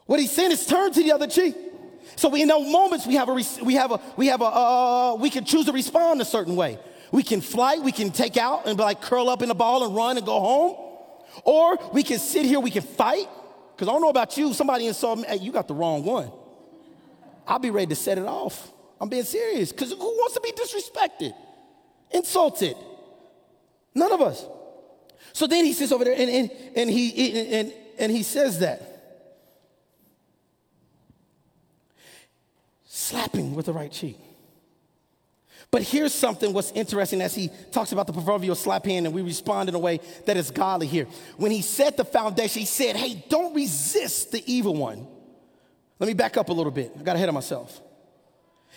What 0.07 0.21
he's 0.21 0.33
saying 0.33 0.53
is 0.53 0.67
turn 0.67 0.93
to 0.93 1.03
the 1.03 1.13
other 1.13 1.27
cheek. 1.27 1.57
So 2.17 2.35
in 2.35 2.49
those 2.49 2.71
moments, 2.71 3.07
we 3.07 3.15
have 3.15 3.29
a, 3.29 3.35
we 3.63 3.75
have 3.75 3.93
a, 3.93 4.01
we 4.17 4.27
have 4.27 4.41
a, 4.41 4.45
uh, 4.45 5.15
we 5.19 5.31
can 5.31 5.45
choose 5.45 5.67
to 5.67 5.73
respond 5.73 6.21
a 6.21 6.25
certain 6.25 6.57
way. 6.57 6.79
We 7.11 7.23
can 7.23 7.41
flight, 7.41 7.83
we 7.83 7.93
can 7.93 8.11
take 8.11 8.37
out 8.37 8.67
and 8.67 8.77
be 8.77 8.83
like 8.83 9.03
curl 9.03 9.29
up 9.29 9.43
in 9.43 9.51
a 9.51 9.55
ball 9.55 9.85
and 9.85 9.95
run 9.95 10.17
and 10.17 10.27
go 10.27 10.41
home. 10.41 10.77
Or 11.45 11.79
we 11.93 12.03
can 12.03 12.19
sit 12.19 12.45
here, 12.45 12.61
we 12.61 12.71
can 12.71 12.83
fight. 12.83 13.29
Because 13.75 13.89
I 13.89 13.93
don't 13.93 14.03
know 14.03 14.09
about 14.09 14.37
you, 14.37 14.53
somebody 14.53 14.87
insulted 14.87 15.23
me, 15.23 15.29
hey, 15.29 15.37
you 15.37 15.53
got 15.53 15.69
the 15.69 15.75
wrong 15.75 16.05
one. 16.05 16.31
I'll 17.47 17.59
be 17.59 17.71
ready 17.71 17.87
to 17.89 17.95
set 17.95 18.19
it 18.19 18.27
off. 18.27 18.71
I'm 19.01 19.09
being 19.09 19.25
serious. 19.25 19.73
Because 19.73 19.91
who 19.93 19.99
wants 19.99 20.35
to 20.35 20.41
be 20.41 20.53
disrespected, 20.53 21.35
insulted? 22.11 22.77
None 23.95 24.13
of 24.13 24.21
us. 24.21 24.47
So 25.33 25.47
then 25.47 25.65
he 25.65 25.73
sits 25.73 25.93
over 25.93 26.05
there 26.05 26.15
and, 26.15 26.31
and, 26.31 26.51
and, 26.77 26.91
he, 26.91 27.55
and, 27.55 27.73
and 27.99 28.13
he 28.13 28.23
says 28.23 28.59
that. 28.61 28.92
Slapping 33.13 33.55
with 33.55 33.67
the 33.67 33.73
right 33.73 33.93
cheek. 33.93 34.19
But 35.71 35.83
here's 35.83 36.13
something 36.13 36.53
what's 36.53 36.73
interesting 36.73 37.21
as 37.23 37.35
he 37.35 37.51
talks 37.71 37.93
about 37.93 38.07
the 38.07 38.13
proverbial 38.13 38.55
slap 38.55 38.85
hand 38.85 39.07
and 39.07 39.15
we 39.15 39.23
respond 39.23 39.69
in 39.69 39.75
a 39.75 39.79
way 39.79 40.01
that 40.27 40.37
is 40.37 40.51
godly 40.51 40.87
here. 40.87 41.07
When 41.37 41.51
he 41.51 41.63
set 41.63 41.97
the 41.97 42.05
foundation, 42.05 42.61
he 42.61 42.67
said, 42.67 42.97
Hey, 42.97 43.25
don't 43.29 43.55
resist 43.55 44.33
the 44.33 44.43
evil 44.53 44.75
one. 44.75 45.07
Let 45.99 46.09
me 46.09 46.15
back 46.15 46.37
up 46.37 46.49
a 46.49 46.53
little 46.53 46.73
bit. 46.73 46.93
I 46.99 47.03
got 47.03 47.17
ahead 47.17 47.29
of 47.29 47.35
myself. 47.35 47.81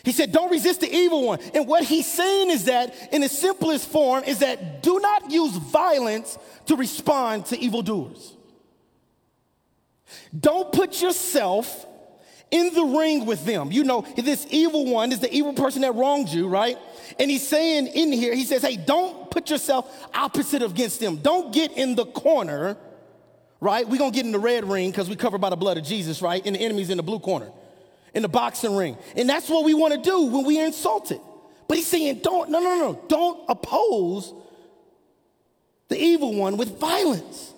He 0.04 0.12
said, 0.12 0.32
Don't 0.32 0.52
resist 0.52 0.82
the 0.82 0.94
evil 0.94 1.26
one. 1.26 1.40
And 1.54 1.68
what 1.68 1.84
he's 1.84 2.12
saying 2.12 2.52
is 2.52 2.66
that, 2.66 2.94
in 3.12 3.22
the 3.22 3.30
simplest 3.30 3.90
form, 3.90 4.24
is 4.24 4.40
that 4.40 4.84
do 4.84 5.00
not 5.00 5.32
use 5.32 5.56
violence 5.56 6.38
to 6.68 6.76
respond 6.76 7.48
to 7.48 7.60
evildoers. 7.60 8.34
Don't 10.38 10.72
put 10.72 11.02
yourself 11.02 11.88
in 12.56 12.74
the 12.74 12.86
ring 12.98 13.26
with 13.26 13.46
them. 13.46 13.70
You 13.72 13.84
know, 13.84 14.06
this 14.16 14.48
evil 14.50 14.86
one 14.86 15.12
is 15.12 15.20
the 15.20 15.32
evil 15.34 15.52
person 15.52 15.82
that 15.82 15.94
wronged 15.94 16.30
you, 16.30 16.48
right? 16.48 16.78
And 17.20 17.30
he's 17.30 17.46
saying 17.46 17.88
in 17.88 18.14
here, 18.14 18.34
he 18.34 18.46
says, 18.46 18.62
hey, 18.62 18.78
don't 18.78 19.30
put 19.30 19.50
yourself 19.50 19.94
opposite 20.14 20.64
against 20.64 21.02
them. 21.02 21.18
Don't 21.18 21.54
get 21.54 21.74
in 21.74 21.96
the 21.96 22.06
corner, 22.06 22.78
right? 23.60 23.88
We're 23.88 23.98
gonna 23.98 24.12
get 24.12 24.26
in 24.26 24.32
the 24.32 24.40
red 24.40 24.64
ring 24.64 24.90
because 24.90 25.10
we 25.10 25.18
covered 25.18 25.42
by 25.42 25.50
the 25.50 25.58
blood 25.58 25.78
of 25.78 25.84
Jesus, 25.84 26.22
right? 26.22 26.42
And 26.46 26.56
the 26.56 26.62
enemy's 26.62 26.90
in 26.90 26.96
the 26.96 27.04
blue 27.04 27.20
corner, 27.20 27.52
in 28.14 28.22
the 28.22 28.30
boxing 28.30 28.76
ring. 28.78 28.98
And 29.18 29.28
that's 29.28 29.50
what 29.50 29.66
we 29.66 29.74
wanna 29.74 30.02
do 30.02 30.28
when 30.28 30.46
we 30.46 30.62
are 30.62 30.66
insulted. 30.66 31.20
But 31.68 31.76
he's 31.76 31.88
saying, 31.88 32.20
don't, 32.24 32.50
no, 32.50 32.60
no, 32.62 32.78
no, 32.78 33.02
don't 33.10 33.50
oppose 33.50 34.34
the 35.90 36.02
evil 36.02 36.34
one 36.34 36.56
with 36.56 36.80
violence. 36.80 37.54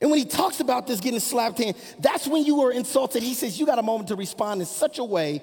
And 0.00 0.10
when 0.10 0.18
he 0.18 0.24
talks 0.24 0.60
about 0.60 0.86
this 0.86 1.00
getting 1.00 1.20
slapped 1.20 1.60
in, 1.60 1.74
that's 1.98 2.26
when 2.26 2.44
you 2.44 2.56
were 2.56 2.72
insulted. 2.72 3.22
He 3.22 3.34
says 3.34 3.58
you 3.58 3.66
got 3.66 3.78
a 3.78 3.82
moment 3.82 4.08
to 4.08 4.16
respond 4.16 4.60
in 4.60 4.66
such 4.66 4.98
a 4.98 5.04
way 5.04 5.42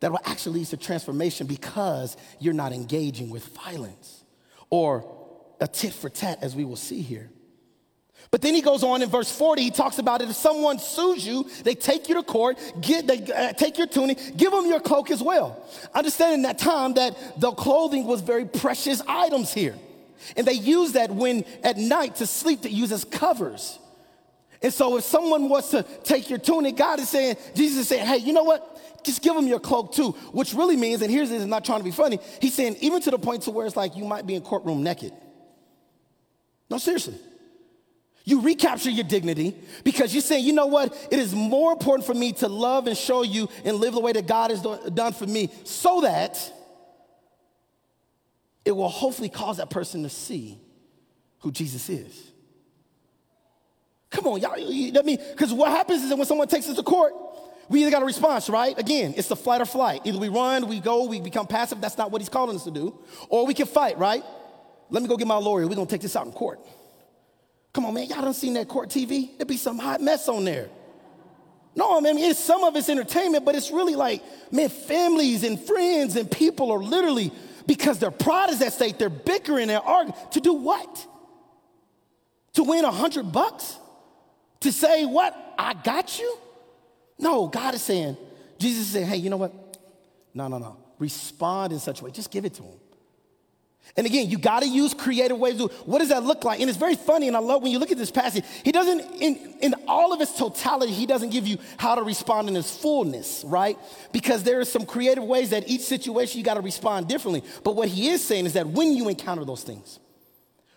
that 0.00 0.10
will 0.10 0.20
actually 0.24 0.60
lead 0.60 0.66
to 0.66 0.76
transformation 0.76 1.46
because 1.46 2.16
you're 2.38 2.54
not 2.54 2.72
engaging 2.72 3.30
with 3.30 3.46
violence 3.46 4.24
or 4.70 5.10
a 5.60 5.66
tit 5.66 5.92
for 5.92 6.10
tat, 6.10 6.38
as 6.42 6.54
we 6.54 6.64
will 6.64 6.76
see 6.76 7.00
here. 7.00 7.30
But 8.30 8.42
then 8.42 8.54
he 8.54 8.62
goes 8.62 8.82
on 8.82 9.02
in 9.02 9.08
verse 9.08 9.30
40, 9.30 9.62
he 9.62 9.70
talks 9.70 9.98
about 9.98 10.20
it. 10.20 10.28
If 10.28 10.36
someone 10.36 10.78
sues 10.78 11.26
you, 11.26 11.48
they 11.62 11.74
take 11.74 12.08
you 12.08 12.16
to 12.16 12.22
court, 12.22 12.58
get, 12.80 13.06
they 13.06 13.22
uh, 13.32 13.52
take 13.52 13.78
your 13.78 13.86
tunic, 13.86 14.18
give 14.36 14.50
them 14.50 14.66
your 14.66 14.80
cloak 14.80 15.10
as 15.10 15.22
well. 15.22 15.64
Understanding 15.94 16.42
that 16.42 16.58
time 16.58 16.94
that 16.94 17.40
the 17.40 17.52
clothing 17.52 18.06
was 18.06 18.20
very 18.20 18.44
precious 18.44 19.00
items 19.06 19.52
here. 19.52 19.76
And 20.36 20.46
they 20.46 20.52
use 20.54 20.92
that 20.92 21.10
when 21.10 21.44
at 21.62 21.76
night 21.76 22.16
to 22.16 22.26
sleep 22.26 22.62
to 22.62 22.70
use 22.70 22.92
as 22.92 23.04
covers. 23.04 23.78
And 24.62 24.72
so 24.72 24.96
if 24.96 25.04
someone 25.04 25.48
wants 25.48 25.70
to 25.70 25.82
take 26.04 26.30
your 26.30 26.38
tunic, 26.38 26.76
God 26.76 26.98
is 26.98 27.08
saying, 27.08 27.36
Jesus 27.54 27.80
is 27.80 27.88
saying, 27.88 28.06
hey, 28.06 28.16
you 28.16 28.32
know 28.32 28.44
what? 28.44 29.04
Just 29.04 29.20
give 29.20 29.34
them 29.34 29.46
your 29.46 29.60
cloak 29.60 29.92
too, 29.92 30.12
which 30.32 30.54
really 30.54 30.76
means, 30.76 31.02
and 31.02 31.10
here's 31.10 31.28
this, 31.28 31.44
not 31.44 31.64
trying 31.64 31.80
to 31.80 31.84
be 31.84 31.90
funny, 31.90 32.18
he's 32.40 32.54
saying, 32.54 32.76
even 32.80 33.02
to 33.02 33.10
the 33.10 33.18
point 33.18 33.42
to 33.42 33.50
where 33.50 33.66
it's 33.66 33.76
like 33.76 33.96
you 33.96 34.04
might 34.04 34.26
be 34.26 34.34
in 34.34 34.40
courtroom 34.40 34.82
naked. 34.82 35.12
No, 36.70 36.78
seriously. 36.78 37.16
You 38.24 38.40
recapture 38.40 38.90
your 38.90 39.04
dignity 39.04 39.54
because 39.84 40.14
you're 40.14 40.22
saying, 40.22 40.46
you 40.46 40.54
know 40.54 40.64
what? 40.64 40.96
It 41.10 41.18
is 41.18 41.34
more 41.34 41.72
important 41.72 42.06
for 42.06 42.14
me 42.14 42.32
to 42.32 42.48
love 42.48 42.86
and 42.86 42.96
show 42.96 43.22
you 43.22 43.50
and 43.66 43.76
live 43.76 43.92
the 43.92 44.00
way 44.00 44.12
that 44.12 44.26
God 44.26 44.50
has 44.50 44.62
done 44.62 45.12
for 45.12 45.26
me 45.26 45.50
so 45.64 46.00
that 46.00 46.50
it 48.64 48.72
will 48.72 48.88
hopefully 48.88 49.28
cause 49.28 49.58
that 49.58 49.70
person 49.70 50.02
to 50.02 50.08
see 50.08 50.58
who 51.40 51.52
Jesus 51.52 51.88
is. 51.88 52.30
Come 54.10 54.26
on, 54.28 54.40
y'all. 54.40 54.56
Let 54.92 55.04
me, 55.04 55.16
because 55.16 55.52
what 55.52 55.70
happens 55.70 56.02
is 56.02 56.08
that 56.08 56.16
when 56.16 56.26
someone 56.26 56.48
takes 56.48 56.68
us 56.68 56.76
to 56.76 56.82
court, 56.82 57.12
we 57.68 57.82
either 57.82 57.90
got 57.90 58.02
a 58.02 58.06
response, 58.06 58.48
right? 58.48 58.78
Again, 58.78 59.14
it's 59.16 59.28
the 59.28 59.36
flight 59.36 59.60
or 59.60 59.66
flight. 59.66 60.02
Either 60.04 60.18
we 60.18 60.28
run, 60.28 60.68
we 60.68 60.80
go, 60.80 61.06
we 61.06 61.20
become 61.20 61.46
passive. 61.46 61.80
That's 61.80 61.98
not 61.98 62.10
what 62.10 62.20
he's 62.20 62.28
calling 62.28 62.54
us 62.54 62.64
to 62.64 62.70
do. 62.70 62.98
Or 63.28 63.46
we 63.46 63.54
can 63.54 63.66
fight, 63.66 63.98
right? 63.98 64.22
Let 64.90 65.02
me 65.02 65.08
go 65.08 65.16
get 65.16 65.26
my 65.26 65.36
lawyer. 65.36 65.66
We're 65.66 65.74
to 65.74 65.86
take 65.86 66.02
this 66.02 66.14
out 66.14 66.26
in 66.26 66.32
court. 66.32 66.60
Come 67.72 67.86
on, 67.86 67.94
man. 67.94 68.06
Y'all 68.06 68.22
done 68.22 68.34
seen 68.34 68.54
that 68.54 68.68
court 68.68 68.88
TV? 68.90 69.36
There'd 69.36 69.48
be 69.48 69.56
some 69.56 69.78
hot 69.78 70.00
mess 70.00 70.28
on 70.28 70.44
there. 70.44 70.68
No, 71.74 71.96
I 71.96 72.00
mean, 72.00 72.18
it's, 72.18 72.38
some 72.38 72.62
of 72.62 72.76
it's 72.76 72.88
entertainment, 72.88 73.44
but 73.44 73.56
it's 73.56 73.72
really 73.72 73.96
like, 73.96 74.22
man, 74.52 74.68
families 74.68 75.42
and 75.42 75.58
friends 75.58 76.14
and 76.14 76.30
people 76.30 76.70
are 76.70 76.78
literally 76.78 77.32
because 77.66 77.98
their 77.98 78.10
pride 78.10 78.50
is 78.50 78.60
at 78.62 78.72
stake. 78.72 78.98
They're 78.98 79.08
bickering, 79.08 79.68
they're 79.68 79.80
arguing. 79.80 80.18
To 80.32 80.40
do 80.40 80.54
what? 80.54 81.06
To 82.54 82.64
win 82.64 82.84
a 82.84 82.90
hundred 82.90 83.32
bucks? 83.32 83.78
To 84.60 84.72
say 84.72 85.04
what? 85.04 85.36
I 85.58 85.74
got 85.74 86.18
you? 86.18 86.36
No, 87.18 87.48
God 87.48 87.74
is 87.74 87.82
saying, 87.82 88.16
Jesus 88.58 88.86
is 88.86 88.92
saying, 88.92 89.06
hey, 89.06 89.16
you 89.16 89.30
know 89.30 89.36
what? 89.36 89.52
No, 90.32 90.48
no, 90.48 90.58
no. 90.58 90.76
Respond 90.98 91.72
in 91.72 91.78
such 91.78 92.00
a 92.00 92.04
way. 92.04 92.10
Just 92.10 92.30
give 92.30 92.44
it 92.44 92.54
to 92.54 92.62
him. 92.62 92.78
And 93.96 94.06
again, 94.06 94.28
you 94.28 94.38
got 94.38 94.60
to 94.60 94.68
use 94.68 94.92
creative 94.92 95.38
ways. 95.38 95.56
To, 95.58 95.68
what 95.86 96.00
does 96.00 96.08
that 96.08 96.24
look 96.24 96.42
like? 96.42 96.60
And 96.60 96.68
it's 96.68 96.78
very 96.78 96.96
funny, 96.96 97.28
and 97.28 97.36
I 97.36 97.40
love 97.40 97.62
when 97.62 97.70
you 97.70 97.78
look 97.78 97.92
at 97.92 97.98
this 97.98 98.10
passage. 98.10 98.44
He 98.64 98.72
doesn't, 98.72 99.00
in, 99.22 99.54
in 99.60 99.74
all 99.86 100.12
of 100.12 100.20
its 100.20 100.36
totality, 100.36 100.92
he 100.92 101.06
doesn't 101.06 101.30
give 101.30 101.46
you 101.46 101.58
how 101.76 101.94
to 101.94 102.02
respond 102.02 102.48
in 102.48 102.56
its 102.56 102.76
fullness, 102.76 103.44
right? 103.46 103.78
Because 104.12 104.42
there 104.42 104.58
are 104.58 104.64
some 104.64 104.84
creative 104.84 105.22
ways 105.22 105.50
that 105.50 105.68
each 105.68 105.82
situation 105.82 106.38
you 106.38 106.44
got 106.44 106.54
to 106.54 106.60
respond 106.60 107.06
differently. 107.08 107.44
But 107.62 107.76
what 107.76 107.88
he 107.88 108.08
is 108.08 108.24
saying 108.24 108.46
is 108.46 108.54
that 108.54 108.66
when 108.66 108.94
you 108.94 109.08
encounter 109.08 109.44
those 109.44 109.62
things, 109.62 110.00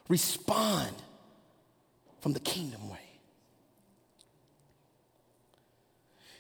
respond 0.07 0.95
from 2.21 2.33
the 2.33 2.39
kingdom 2.39 2.87
way. 2.89 2.97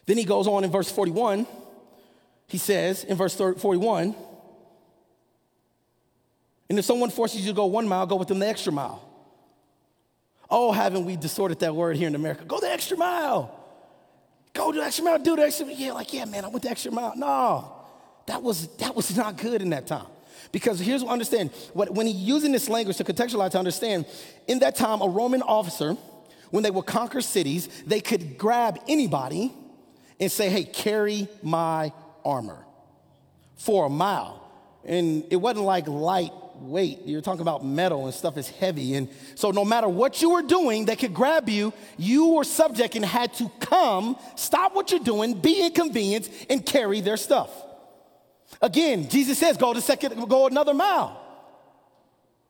Then 0.05 0.17
he 0.17 0.25
goes 0.25 0.47
on 0.47 0.63
in 0.63 0.71
verse 0.71 0.91
41. 0.91 1.47
He 2.47 2.57
says 2.57 3.03
in 3.03 3.17
verse 3.17 3.35
41, 3.35 4.15
and 6.69 6.77
if 6.77 6.85
someone 6.85 7.09
forces 7.09 7.41
you 7.41 7.47
to 7.47 7.55
go 7.55 7.65
one 7.65 7.87
mile, 7.87 8.05
go 8.05 8.15
with 8.15 8.27
them 8.27 8.39
the 8.39 8.47
extra 8.47 8.71
mile. 8.71 9.03
Oh, 10.49 10.71
haven't 10.71 11.05
we 11.05 11.15
distorted 11.15 11.59
that 11.59 11.75
word 11.75 11.97
here 11.97 12.07
in 12.07 12.15
America? 12.15 12.45
Go 12.45 12.59
the 12.59 12.71
extra 12.71 12.97
mile. 12.97 13.53
Go 14.53 14.71
the 14.71 14.81
extra 14.81 15.03
mile, 15.03 15.19
do 15.19 15.35
the 15.35 15.43
extra 15.43 15.65
mile. 15.65 15.75
Yeah, 15.75 15.91
like, 15.91 16.13
yeah, 16.13 16.25
man, 16.25 16.45
I 16.45 16.47
went 16.47 16.63
the 16.63 16.69
extra 16.69 16.91
mile. 16.91 17.13
No, 17.15 17.73
that 18.25 18.41
was, 18.41 18.67
that 18.77 18.95
was 18.95 19.15
not 19.15 19.37
good 19.37 19.61
in 19.61 19.69
that 19.71 19.87
time. 19.87 20.07
Because 20.51 20.79
here's 20.79 21.03
what 21.03 21.09
I 21.09 21.13
understand, 21.13 21.51
what, 21.73 21.91
when 21.93 22.07
he's 22.07 22.15
using 22.15 22.51
this 22.51 22.69
language 22.69 22.97
to 22.97 23.03
contextualize, 23.03 23.51
to 23.51 23.59
understand, 23.59 24.05
in 24.47 24.59
that 24.59 24.75
time, 24.75 25.01
a 25.01 25.07
Roman 25.07 25.41
officer, 25.41 25.97
when 26.51 26.63
they 26.63 26.71
would 26.71 26.85
conquer 26.85 27.21
cities, 27.21 27.67
they 27.85 27.99
could 27.99 28.37
grab 28.37 28.79
anybody 28.87 29.53
and 30.19 30.31
say, 30.31 30.49
hey, 30.49 30.63
carry 30.63 31.27
my 31.43 31.91
armor 32.23 32.65
for 33.57 33.85
a 33.85 33.89
mile. 33.89 34.43
And 34.85 35.25
it 35.29 35.35
wasn't 35.35 35.65
like 35.65 35.87
light 35.87 36.31
weight. 36.61 36.99
You're 37.05 37.21
talking 37.21 37.41
about 37.41 37.65
metal 37.65 38.05
and 38.05 38.13
stuff 38.13 38.37
is 38.37 38.49
heavy. 38.49 38.95
And 38.95 39.09
so 39.35 39.51
no 39.51 39.65
matter 39.65 39.87
what 39.87 40.21
you 40.21 40.31
were 40.31 40.41
doing, 40.41 40.85
they 40.85 40.95
could 40.95 41.13
grab 41.13 41.49
you. 41.49 41.73
You 41.97 42.27
were 42.29 42.43
subject 42.43 42.95
and 42.95 43.05
had 43.05 43.33
to 43.35 43.49
come, 43.59 44.17
stop 44.35 44.75
what 44.75 44.91
you're 44.91 44.99
doing, 44.99 45.33
be 45.33 45.65
inconvenienced, 45.65 46.31
and 46.49 46.65
carry 46.65 47.01
their 47.01 47.17
stuff. 47.17 47.49
Again, 48.61 49.09
Jesus 49.09 49.37
says, 49.37 49.57
go 49.57 49.73
the 49.73 49.81
second, 49.81 50.27
go 50.27 50.47
another 50.47 50.73
mile. 50.73 51.23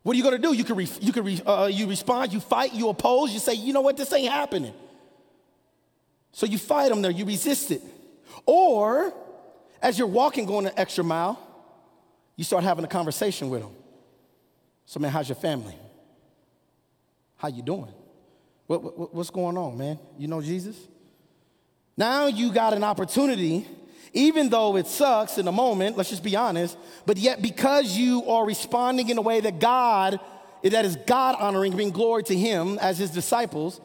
What 0.03 0.13
are 0.13 0.17
you 0.17 0.23
gonna 0.23 0.37
do? 0.37 0.53
You 0.53 0.63
can, 0.63 0.77
re, 0.77 0.87
you 1.01 1.11
can 1.11 1.23
re, 1.25 1.41
uh, 1.45 1.65
you 1.65 1.87
respond, 1.87 2.31
you 2.31 2.39
fight, 2.39 2.73
you 2.73 2.87
oppose, 2.87 3.33
you 3.33 3.39
say, 3.39 3.55
you 3.55 3.73
know 3.73 3.81
what, 3.81 3.97
this 3.97 4.13
ain't 4.13 4.31
happening. 4.31 4.73
So 6.31 6.45
you 6.45 6.57
fight 6.57 6.89
them 6.89 7.01
there, 7.01 7.11
you 7.11 7.25
resist 7.25 7.71
it. 7.71 7.81
Or 8.45 9.13
as 9.81 9.97
you're 9.97 10.07
walking, 10.07 10.45
going 10.45 10.65
an 10.65 10.73
extra 10.77 11.03
mile, 11.03 11.37
you 12.35 12.43
start 12.43 12.63
having 12.63 12.85
a 12.85 12.87
conversation 12.87 13.49
with 13.49 13.61
them. 13.63 13.71
So, 14.87 15.01
man, 15.01 15.11
how's 15.11 15.27
your 15.27 15.35
family? 15.35 15.75
How 17.35 17.49
you 17.49 17.61
doing? 17.61 17.93
What, 18.67 18.81
what, 18.81 19.13
what's 19.13 19.29
going 19.29 19.57
on, 19.57 19.77
man? 19.77 19.99
You 20.17 20.29
know 20.29 20.41
Jesus? 20.41 20.77
Now 21.97 22.27
you 22.27 22.53
got 22.53 22.73
an 22.73 22.85
opportunity, 22.85 23.67
even 24.13 24.49
though 24.49 24.77
it 24.77 24.87
sucks 24.87 25.37
in 25.37 25.45
the 25.45 25.51
moment, 25.51 25.97
let's 25.97 26.09
just 26.09 26.23
be 26.23 26.37
honest, 26.37 26.77
but 27.05 27.17
yet 27.17 27.41
because 27.41 27.97
you 27.97 28.23
are 28.29 28.45
responding 28.45 29.09
in 29.09 29.17
a 29.17 29.21
way 29.21 29.41
that 29.41 29.59
God, 29.59 30.21
that 30.63 30.85
is 30.85 30.95
God 31.05 31.35
honoring, 31.37 31.73
bring 31.73 31.89
glory 31.89 32.23
to 32.23 32.35
Him 32.35 32.79
as 32.79 32.97
His 32.97 33.11
disciples, 33.11 33.81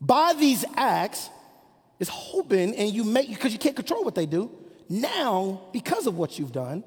by 0.00 0.32
these 0.38 0.64
acts, 0.76 1.28
is 1.98 2.08
hoping, 2.08 2.76
and 2.76 2.90
you 2.90 3.02
make, 3.02 3.30
because 3.30 3.52
you 3.52 3.58
can't 3.58 3.74
control 3.74 4.04
what 4.04 4.14
they 4.14 4.26
do, 4.26 4.48
now, 4.88 5.62
because 5.72 6.06
of 6.06 6.16
what 6.16 6.38
you've 6.38 6.52
done, 6.52 6.84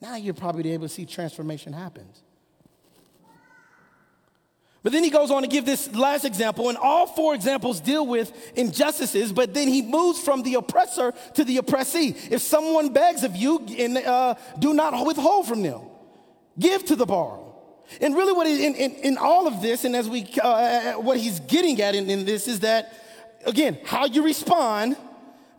now 0.00 0.16
you're 0.16 0.32
probably 0.32 0.72
able 0.72 0.86
to 0.86 0.94
see 0.94 1.04
transformation 1.04 1.74
happens. 1.74 2.22
But 4.84 4.92
then 4.92 5.02
he 5.02 5.08
goes 5.08 5.30
on 5.30 5.40
to 5.40 5.48
give 5.48 5.64
this 5.64 5.92
last 5.94 6.26
example, 6.26 6.68
and 6.68 6.76
all 6.76 7.06
four 7.06 7.34
examples 7.34 7.80
deal 7.80 8.06
with 8.06 8.30
injustices, 8.54 9.32
but 9.32 9.54
then 9.54 9.66
he 9.66 9.80
moves 9.80 10.20
from 10.20 10.42
the 10.42 10.54
oppressor 10.54 11.14
to 11.34 11.42
the 11.42 11.56
oppressee. 11.56 12.14
If 12.30 12.42
someone 12.42 12.92
begs 12.92 13.24
of 13.24 13.34
you, 13.34 13.66
and, 13.78 13.96
uh, 13.96 14.34
do 14.58 14.74
not 14.74 15.06
withhold 15.06 15.48
from 15.48 15.62
them, 15.62 15.80
give 16.58 16.84
to 16.84 16.96
the 16.96 17.06
borrower. 17.06 17.40
And 18.02 18.14
really, 18.14 18.34
what 18.34 18.46
in, 18.46 18.74
in, 18.74 18.90
in, 18.96 19.18
all 19.18 19.46
of 19.46 19.62
this, 19.62 19.86
and 19.86 19.96
as 19.96 20.06
we, 20.06 20.28
uh, 20.42 20.48
uh, 20.48 20.92
what 20.94 21.16
he's 21.16 21.40
getting 21.40 21.80
at 21.80 21.94
in, 21.94 22.10
in 22.10 22.26
this 22.26 22.46
is 22.46 22.60
that, 22.60 22.92
again, 23.46 23.78
how 23.86 24.04
you 24.04 24.22
respond 24.22 24.98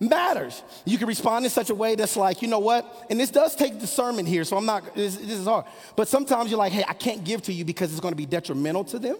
matters. 0.09 0.63
You 0.85 0.97
can 0.97 1.07
respond 1.07 1.45
in 1.45 1.51
such 1.51 1.69
a 1.69 1.75
way 1.75 1.95
that's 1.95 2.15
like, 2.15 2.41
you 2.41 2.47
know 2.47 2.59
what? 2.59 3.05
And 3.09 3.19
this 3.19 3.31
does 3.31 3.55
take 3.55 3.79
discernment 3.79 4.27
here, 4.27 4.43
so 4.43 4.57
I'm 4.57 4.65
not, 4.65 4.95
this, 4.95 5.15
this 5.17 5.31
is 5.31 5.45
hard. 5.45 5.65
But 5.95 6.07
sometimes 6.07 6.49
you're 6.49 6.59
like, 6.59 6.71
hey, 6.71 6.83
I 6.87 6.93
can't 6.93 7.23
give 7.23 7.41
to 7.43 7.53
you 7.53 7.65
because 7.65 7.91
it's 7.91 8.01
going 8.01 8.11
to 8.13 8.17
be 8.17 8.25
detrimental 8.25 8.83
to 8.85 8.99
them 8.99 9.17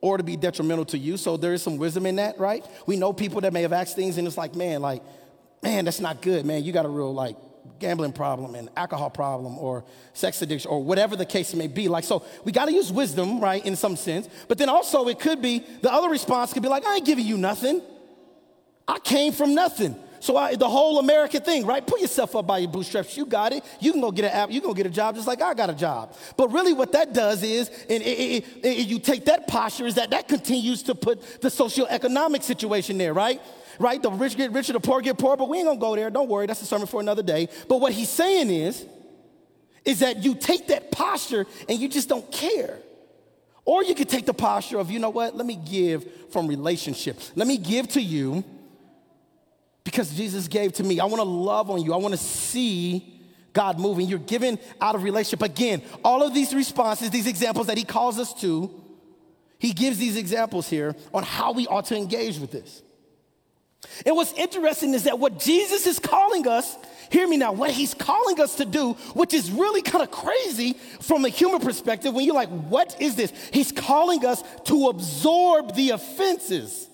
or 0.00 0.16
to 0.16 0.22
be 0.22 0.36
detrimental 0.36 0.84
to 0.86 0.98
you. 0.98 1.16
So 1.16 1.36
there 1.36 1.52
is 1.52 1.62
some 1.62 1.78
wisdom 1.78 2.06
in 2.06 2.16
that, 2.16 2.38
right? 2.38 2.64
We 2.86 2.96
know 2.96 3.12
people 3.12 3.40
that 3.42 3.52
may 3.52 3.62
have 3.62 3.72
asked 3.72 3.96
things 3.96 4.18
and 4.18 4.26
it's 4.26 4.36
like, 4.36 4.54
man, 4.54 4.82
like, 4.82 5.02
man, 5.62 5.84
that's 5.84 6.00
not 6.00 6.22
good, 6.22 6.44
man. 6.46 6.64
You 6.64 6.72
got 6.72 6.84
a 6.84 6.88
real, 6.88 7.12
like, 7.12 7.36
gambling 7.78 8.12
problem 8.12 8.54
and 8.54 8.68
alcohol 8.76 9.10
problem 9.10 9.58
or 9.58 9.84
sex 10.12 10.40
addiction 10.40 10.70
or 10.70 10.82
whatever 10.82 11.16
the 11.16 11.26
case 11.26 11.54
may 11.54 11.66
be. 11.66 11.88
Like, 11.88 12.04
so 12.04 12.24
we 12.44 12.52
got 12.52 12.66
to 12.66 12.72
use 12.72 12.92
wisdom, 12.92 13.40
right, 13.40 13.64
in 13.64 13.76
some 13.76 13.96
sense. 13.96 14.28
But 14.48 14.58
then 14.58 14.68
also 14.68 15.08
it 15.08 15.18
could 15.18 15.42
be, 15.42 15.64
the 15.82 15.92
other 15.92 16.08
response 16.08 16.52
could 16.52 16.62
be 16.62 16.68
like, 16.68 16.86
I 16.86 16.96
ain't 16.96 17.04
giving 17.04 17.26
you 17.26 17.36
nothing. 17.36 17.82
I 18.88 18.98
came 19.00 19.32
from 19.32 19.54
nothing. 19.54 19.96
So 20.26 20.36
I, 20.36 20.56
the 20.56 20.68
whole 20.68 20.98
American 20.98 21.40
thing, 21.40 21.64
right? 21.64 21.86
Pull 21.86 22.00
yourself 22.00 22.34
up 22.34 22.48
by 22.48 22.58
your 22.58 22.68
bootstraps. 22.68 23.16
You 23.16 23.26
got 23.26 23.52
it. 23.52 23.62
You 23.78 23.92
can 23.92 24.00
go 24.00 24.10
get 24.10 24.24
an 24.24 24.32
app. 24.32 24.50
You 24.50 24.60
can 24.60 24.70
go 24.70 24.74
get 24.74 24.84
a 24.84 24.90
job 24.90 25.14
just 25.14 25.28
like 25.28 25.40
I 25.40 25.54
got 25.54 25.70
a 25.70 25.72
job. 25.72 26.16
But 26.36 26.48
really, 26.48 26.72
what 26.72 26.90
that 26.92 27.12
does 27.12 27.44
is, 27.44 27.68
and 27.88 28.02
it, 28.02 28.18
it, 28.42 28.44
it, 28.64 28.88
you 28.88 28.98
take 28.98 29.26
that 29.26 29.46
posture, 29.46 29.86
is 29.86 29.94
that 29.94 30.10
that 30.10 30.26
continues 30.26 30.82
to 30.82 30.96
put 30.96 31.40
the 31.40 31.46
socioeconomic 31.46 32.42
situation 32.42 32.98
there, 32.98 33.14
right? 33.14 33.40
Right? 33.78 34.02
The 34.02 34.10
rich 34.10 34.36
get 34.36 34.50
richer, 34.50 34.72
the 34.72 34.80
poor 34.80 35.00
get 35.00 35.16
poor. 35.16 35.36
But 35.36 35.48
we 35.48 35.58
ain't 35.58 35.68
gonna 35.68 35.78
go 35.78 35.94
there. 35.94 36.10
Don't 36.10 36.28
worry. 36.28 36.46
That's 36.46 36.60
a 36.60 36.66
sermon 36.66 36.88
for 36.88 37.00
another 37.00 37.22
day. 37.22 37.48
But 37.68 37.80
what 37.80 37.92
he's 37.92 38.10
saying 38.10 38.50
is, 38.50 38.84
is 39.84 40.00
that 40.00 40.24
you 40.24 40.34
take 40.34 40.66
that 40.66 40.90
posture 40.90 41.46
and 41.68 41.78
you 41.78 41.88
just 41.88 42.08
don't 42.08 42.28
care. 42.32 42.80
Or 43.64 43.84
you 43.84 43.94
could 43.94 44.08
take 44.08 44.26
the 44.26 44.34
posture 44.34 44.78
of, 44.80 44.90
you 44.90 44.98
know 44.98 45.10
what? 45.10 45.36
Let 45.36 45.46
me 45.46 45.54
give 45.54 46.04
from 46.32 46.48
relationship. 46.48 47.20
Let 47.36 47.46
me 47.46 47.58
give 47.58 47.86
to 47.90 48.00
you 48.00 48.42
because 49.86 50.12
Jesus 50.12 50.48
gave 50.48 50.72
to 50.72 50.82
me. 50.82 50.98
I 50.98 51.04
want 51.04 51.20
to 51.20 51.28
love 51.28 51.70
on 51.70 51.80
you. 51.80 51.94
I 51.94 51.96
want 51.96 52.12
to 52.12 52.18
see 52.18 53.22
God 53.52 53.78
moving. 53.78 54.08
You're 54.08 54.18
given 54.18 54.58
out 54.80 54.96
of 54.96 55.04
relationship. 55.04 55.42
Again, 55.42 55.80
all 56.04 56.24
of 56.24 56.34
these 56.34 56.52
responses, 56.52 57.10
these 57.10 57.28
examples 57.28 57.68
that 57.68 57.78
he 57.78 57.84
calls 57.84 58.18
us 58.18 58.34
to, 58.40 58.82
he 59.60 59.72
gives 59.72 59.96
these 59.96 60.16
examples 60.16 60.68
here 60.68 60.96
on 61.14 61.22
how 61.22 61.52
we 61.52 61.68
ought 61.68 61.84
to 61.86 61.96
engage 61.96 62.40
with 62.40 62.50
this. 62.50 62.82
And 64.04 64.16
what's 64.16 64.32
interesting 64.32 64.92
is 64.92 65.04
that 65.04 65.20
what 65.20 65.38
Jesus 65.38 65.86
is 65.86 66.00
calling 66.00 66.48
us, 66.48 66.76
hear 67.12 67.28
me 67.28 67.36
now, 67.36 67.52
what 67.52 67.70
he's 67.70 67.94
calling 67.94 68.40
us 68.40 68.56
to 68.56 68.64
do, 68.64 68.94
which 69.14 69.32
is 69.32 69.52
really 69.52 69.82
kind 69.82 70.02
of 70.02 70.10
crazy 70.10 70.72
from 71.00 71.24
a 71.24 71.28
human 71.28 71.60
perspective, 71.60 72.12
when 72.12 72.24
you're 72.24 72.34
like, 72.34 72.48
what 72.48 73.00
is 73.00 73.14
this? 73.14 73.32
He's 73.52 73.70
calling 73.70 74.26
us 74.26 74.42
to 74.64 74.88
absorb 74.88 75.76
the 75.76 75.90
offenses 75.90 76.88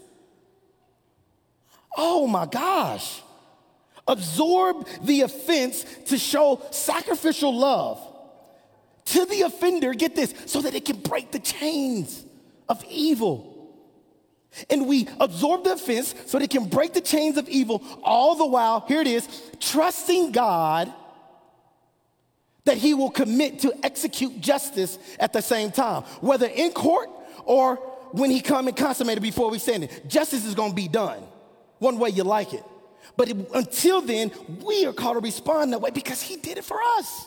Oh 1.96 2.26
my 2.26 2.46
gosh. 2.46 3.22
Absorb 4.08 4.86
the 5.02 5.22
offense 5.22 5.84
to 6.06 6.18
show 6.18 6.60
sacrificial 6.70 7.56
love 7.56 8.00
to 9.06 9.24
the 9.26 9.42
offender, 9.42 9.94
get 9.94 10.16
this, 10.16 10.34
so 10.46 10.62
that 10.62 10.74
it 10.74 10.84
can 10.84 10.98
break 10.98 11.32
the 11.32 11.38
chains 11.38 12.24
of 12.68 12.84
evil. 12.88 13.48
And 14.68 14.86
we 14.86 15.08
absorb 15.18 15.64
the 15.64 15.72
offense 15.72 16.14
so 16.26 16.38
that 16.38 16.44
it 16.44 16.50
can 16.50 16.68
break 16.68 16.92
the 16.92 17.00
chains 17.00 17.36
of 17.36 17.48
evil, 17.48 17.82
all 18.02 18.34
the 18.34 18.46
while, 18.46 18.84
here 18.86 19.00
it 19.00 19.06
is, 19.06 19.26
trusting 19.60 20.32
God 20.32 20.92
that 22.64 22.76
He 22.76 22.94
will 22.94 23.10
commit 23.10 23.60
to 23.60 23.74
execute 23.84 24.40
justice 24.40 24.98
at 25.18 25.32
the 25.32 25.40
same 25.40 25.70
time, 25.70 26.02
whether 26.20 26.46
in 26.46 26.72
court 26.72 27.08
or 27.44 27.76
when 28.12 28.30
He 28.30 28.40
come 28.40 28.68
and 28.68 28.76
consummate 28.76 29.18
it 29.18 29.22
before 29.22 29.50
we 29.50 29.58
send 29.58 29.84
it. 29.84 30.08
Justice 30.08 30.44
is 30.44 30.54
gonna 30.54 30.74
be 30.74 30.88
done 30.88 31.22
one 31.82 31.98
way 31.98 32.10
you 32.10 32.24
like 32.24 32.54
it. 32.54 32.64
But 33.16 33.28
until 33.54 34.00
then, 34.00 34.30
we 34.64 34.86
are 34.86 34.92
called 34.92 35.16
to 35.16 35.20
respond 35.20 35.72
that 35.72 35.80
way 35.80 35.90
because 35.90 36.22
He 36.22 36.36
did 36.36 36.56
it 36.56 36.64
for 36.64 36.78
us. 36.96 37.26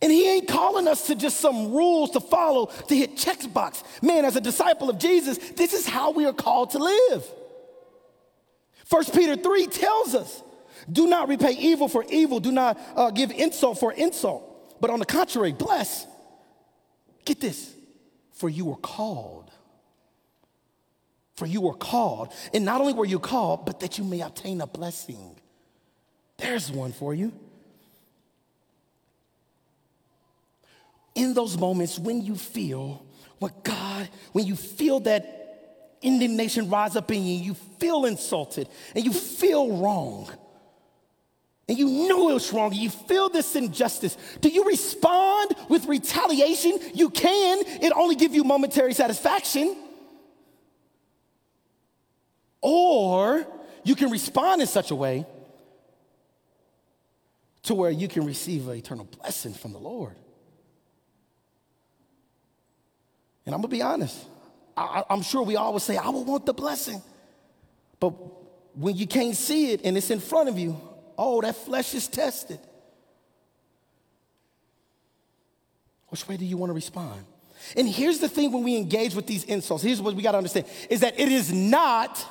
And 0.00 0.10
he 0.10 0.28
ain't 0.28 0.48
calling 0.48 0.88
us 0.88 1.06
to 1.06 1.14
just 1.14 1.38
some 1.38 1.70
rules 1.70 2.10
to 2.10 2.20
follow 2.20 2.66
to 2.66 2.96
hit 2.96 3.14
checkbox. 3.14 3.84
Man, 4.02 4.24
as 4.24 4.34
a 4.34 4.40
disciple 4.40 4.90
of 4.90 4.98
Jesus, 4.98 5.38
this 5.38 5.72
is 5.72 5.86
how 5.86 6.10
we 6.10 6.26
are 6.26 6.32
called 6.32 6.70
to 6.70 6.78
live. 6.78 7.24
First 8.84 9.14
Peter 9.14 9.36
3 9.36 9.66
tells 9.68 10.16
us, 10.16 10.42
do 10.90 11.06
not 11.06 11.28
repay 11.28 11.52
evil 11.52 11.86
for 11.86 12.04
evil, 12.10 12.40
do 12.40 12.50
not 12.50 12.80
uh, 12.96 13.10
give 13.12 13.30
insult 13.30 13.78
for 13.78 13.92
insult, 13.92 14.80
but 14.80 14.90
on 14.90 14.98
the 14.98 15.06
contrary, 15.06 15.52
bless. 15.52 16.04
Get 17.24 17.40
this, 17.40 17.72
for 18.32 18.48
you 18.48 18.64
were 18.64 18.76
called 18.76 19.41
For 21.34 21.46
you 21.46 21.62
were 21.62 21.74
called, 21.74 22.32
and 22.52 22.64
not 22.64 22.80
only 22.80 22.92
were 22.92 23.06
you 23.06 23.18
called, 23.18 23.64
but 23.64 23.80
that 23.80 23.96
you 23.96 24.04
may 24.04 24.20
obtain 24.20 24.60
a 24.60 24.66
blessing. 24.66 25.36
There's 26.36 26.70
one 26.70 26.92
for 26.92 27.14
you. 27.14 27.32
In 31.14 31.34
those 31.34 31.58
moments 31.58 31.98
when 31.98 32.22
you 32.22 32.36
feel 32.36 33.04
what 33.38 33.64
God, 33.64 34.08
when 34.32 34.46
you 34.46 34.56
feel 34.56 35.00
that 35.00 35.96
indignation 36.02 36.68
rise 36.68 36.96
up 36.96 37.10
in 37.10 37.22
you, 37.24 37.34
you 37.34 37.54
feel 37.78 38.04
insulted 38.04 38.68
and 38.94 39.04
you 39.04 39.12
feel 39.12 39.76
wrong, 39.76 40.30
and 41.68 41.78
you 41.78 42.08
know 42.08 42.28
it 42.28 42.34
was 42.34 42.52
wrong, 42.52 42.72
you 42.74 42.90
feel 42.90 43.28
this 43.28 43.56
injustice, 43.56 44.16
do 44.40 44.48
you 44.48 44.64
respond 44.64 45.54
with 45.68 45.86
retaliation? 45.86 46.78
You 46.92 47.08
can, 47.08 47.62
it 47.66 47.92
only 47.94 48.16
give 48.16 48.34
you 48.34 48.44
momentary 48.44 48.92
satisfaction. 48.92 49.76
Or 52.62 53.44
you 53.82 53.96
can 53.96 54.10
respond 54.10 54.60
in 54.60 54.68
such 54.68 54.92
a 54.92 54.94
way 54.94 55.26
to 57.64 57.74
where 57.74 57.90
you 57.90 58.08
can 58.08 58.24
receive 58.24 58.68
an 58.68 58.76
eternal 58.76 59.04
blessing 59.04 59.52
from 59.52 59.72
the 59.72 59.78
Lord. 59.78 60.14
And 63.44 63.54
I'm 63.54 63.60
gonna 63.60 63.68
be 63.68 63.82
honest, 63.82 64.16
I, 64.76 65.04
am 65.10 65.22
sure 65.22 65.42
we 65.42 65.56
always 65.56 65.82
say, 65.82 65.96
I 65.96 66.08
will 66.08 66.24
want 66.24 66.46
the 66.46 66.54
blessing. 66.54 67.02
But 68.00 68.10
when 68.76 68.96
you 68.96 69.06
can't 69.06 69.36
see 69.36 69.72
it 69.72 69.82
and 69.84 69.96
it's 69.96 70.10
in 70.10 70.20
front 70.20 70.48
of 70.48 70.58
you, 70.58 70.80
oh, 71.18 71.40
that 71.40 71.56
flesh 71.56 71.94
is 71.94 72.08
tested. 72.08 72.60
Which 76.08 76.26
way 76.28 76.36
do 76.36 76.44
you 76.44 76.56
wanna 76.56 76.72
respond? 76.72 77.24
And 77.76 77.88
here's 77.88 78.18
the 78.18 78.28
thing 78.28 78.52
when 78.52 78.62
we 78.62 78.76
engage 78.76 79.14
with 79.14 79.26
these 79.26 79.44
insults, 79.44 79.82
here's 79.82 80.00
what 80.00 80.14
we 80.14 80.22
gotta 80.22 80.38
understand 80.38 80.66
is 80.88 81.00
that 81.00 81.18
it 81.18 81.28
is 81.28 81.52
not 81.52 82.24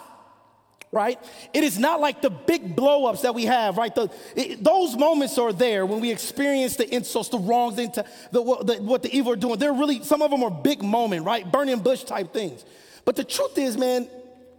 right? 0.92 1.18
It 1.54 1.64
is 1.64 1.80
not 1.80 2.02
like 2.02 2.22
the 2.22 2.30
big 2.30 2.76
blowups 2.76 3.22
that 3.22 3.34
we 3.34 3.46
have, 3.46 3.78
right? 3.78 3.94
The, 3.96 4.12
it, 4.36 4.64
those 4.64 4.98
moments 4.98 5.38
are 5.38 5.54
there 5.54 5.86
when 5.86 6.02
we 6.02 6.12
experience 6.12 6.76
the 6.76 6.94
insults, 6.94 7.30
the 7.30 7.40
wrongs, 7.40 7.78
the, 7.78 8.06
the, 8.32 8.42
what 8.42 9.02
the 9.02 9.16
evil 9.16 9.32
are 9.32 9.38
doing. 9.38 9.58
They're 9.58 9.74
really, 9.74 10.04
some 10.04 10.22
of 10.22 10.32
them 10.32 10.44
are 10.44 10.52
big 10.52 10.84
moment, 10.84 11.26
right? 11.26 11.50
Burning 11.50 11.80
bush 11.80 12.04
type 12.04 12.34
things. 12.34 12.66
But 13.06 13.16
the 13.16 13.24
truth 13.24 13.58
is, 13.58 13.78
man, 13.78 14.10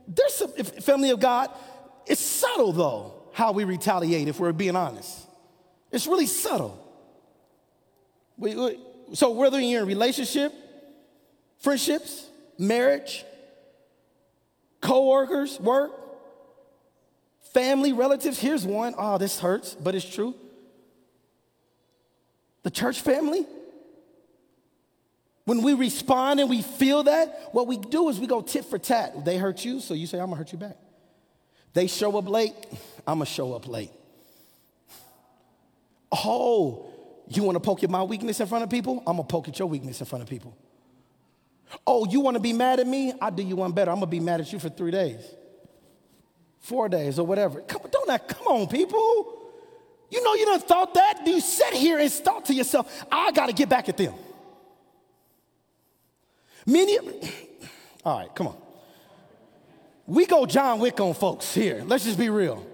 there's 0.08 0.34
some, 0.34 0.52
family 0.52 1.10
of 1.10 1.20
God, 1.20 1.50
it's 2.06 2.20
subtle 2.20 2.72
though, 2.72 3.14
how 3.32 3.52
we 3.52 3.64
retaliate 3.64 4.28
if 4.28 4.40
we're 4.40 4.52
being 4.52 4.76
honest. 4.76 5.18
It's 5.90 6.06
really 6.06 6.26
subtle. 6.26 6.78
We, 8.38 8.56
we, 8.56 8.80
so 9.12 9.32
whether 9.32 9.60
you're 9.60 9.82
in 9.82 9.86
relationship, 9.86 10.54
friendships, 11.58 12.26
marriage, 12.58 13.24
co-workers, 14.80 15.60
work, 15.60 15.92
family, 17.52 17.92
relatives. 17.92 18.38
Here's 18.38 18.64
one. 18.64 18.94
Oh, 18.96 19.18
this 19.18 19.38
hurts, 19.38 19.74
but 19.74 19.94
it's 19.94 20.08
true. 20.08 20.34
The 22.62 22.70
church 22.70 23.00
family. 23.00 23.46
When 25.44 25.62
we 25.62 25.74
respond 25.74 26.38
and 26.38 26.48
we 26.48 26.62
feel 26.62 27.02
that, 27.04 27.50
what 27.52 27.66
we 27.66 27.76
do 27.76 28.08
is 28.08 28.20
we 28.20 28.28
go 28.28 28.42
tit 28.42 28.64
for 28.64 28.78
tat. 28.78 29.24
They 29.24 29.36
hurt 29.36 29.64
you, 29.64 29.80
so 29.80 29.92
you 29.92 30.06
say, 30.06 30.18
I'm 30.18 30.26
gonna 30.26 30.36
hurt 30.36 30.52
you 30.52 30.58
back. 30.58 30.76
They 31.74 31.88
show 31.88 32.16
up 32.16 32.28
late, 32.28 32.54
I'm 33.06 33.16
gonna 33.16 33.26
show 33.26 33.54
up 33.54 33.66
late. 33.66 33.90
Oh, 36.12 36.92
you 37.26 37.42
wanna 37.42 37.58
poke 37.58 37.82
at 37.82 37.90
my 37.90 38.04
weakness 38.04 38.38
in 38.38 38.46
front 38.46 38.62
of 38.62 38.70
people? 38.70 38.98
I'm 39.04 39.16
gonna 39.16 39.24
poke 39.24 39.48
at 39.48 39.58
your 39.58 39.66
weakness 39.68 39.98
in 39.98 40.06
front 40.06 40.22
of 40.22 40.28
people. 40.28 40.56
Oh, 41.86 42.06
you 42.06 42.20
wanna 42.20 42.38
be 42.38 42.52
mad 42.52 42.78
at 42.78 42.86
me? 42.86 43.12
I'll 43.20 43.32
do 43.32 43.42
you 43.42 43.56
one 43.56 43.72
better. 43.72 43.90
I'm 43.90 43.96
gonna 43.96 44.06
be 44.06 44.20
mad 44.20 44.40
at 44.40 44.52
you 44.52 44.60
for 44.60 44.68
three 44.68 44.92
days 44.92 45.24
four 46.62 46.88
days 46.88 47.18
or 47.18 47.26
whatever. 47.26 47.60
Come, 47.60 47.82
don't 47.90 48.06
that, 48.06 48.26
come 48.28 48.46
on, 48.46 48.66
people. 48.68 49.40
You 50.10 50.22
know 50.22 50.34
you 50.34 50.46
done 50.46 50.60
thought 50.60 50.94
that? 50.94 51.22
You 51.26 51.40
sit 51.40 51.74
here 51.74 51.98
and 51.98 52.10
thought 52.10 52.46
to 52.46 52.54
yourself, 52.54 53.04
I 53.10 53.32
gotta 53.32 53.52
get 53.52 53.68
back 53.68 53.88
at 53.88 53.96
them. 53.96 54.14
Many, 56.64 56.98
all 58.04 58.18
right, 58.18 58.34
come 58.34 58.48
on. 58.48 58.56
We 60.06 60.26
go 60.26 60.46
John 60.46 60.78
Wick 60.78 61.00
on 61.00 61.14
folks 61.14 61.52
here. 61.54 61.82
Let's 61.84 62.04
just 62.04 62.18
be 62.18 62.30
real. 62.30 62.66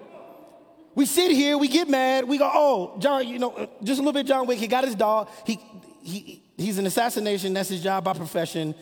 We 0.95 1.07
sit 1.07 1.31
here, 1.31 1.57
we 1.57 1.69
get 1.69 1.89
mad, 1.89 2.25
we 2.25 2.39
go, 2.39 2.51
oh, 2.53 2.97
John, 2.99 3.27
you 3.27 3.39
know, 3.39 3.53
uh, 3.53 3.67
just 3.85 4.01
a 4.01 4.03
little 4.03 4.13
bit 4.13 4.27
John 4.27 4.47
Wick, 4.47 4.59
he 4.59 4.67
got 4.67 4.85
his 4.85 4.97
dog. 4.97 5.29
He, 5.47 5.61
he, 6.03 6.43
he's 6.57 6.79
an 6.79 6.87
assassination, 6.87 7.55
that's 7.55 7.69
his 7.69 7.83
job 7.83 8.05
by 8.05 8.15
profession. 8.15 8.75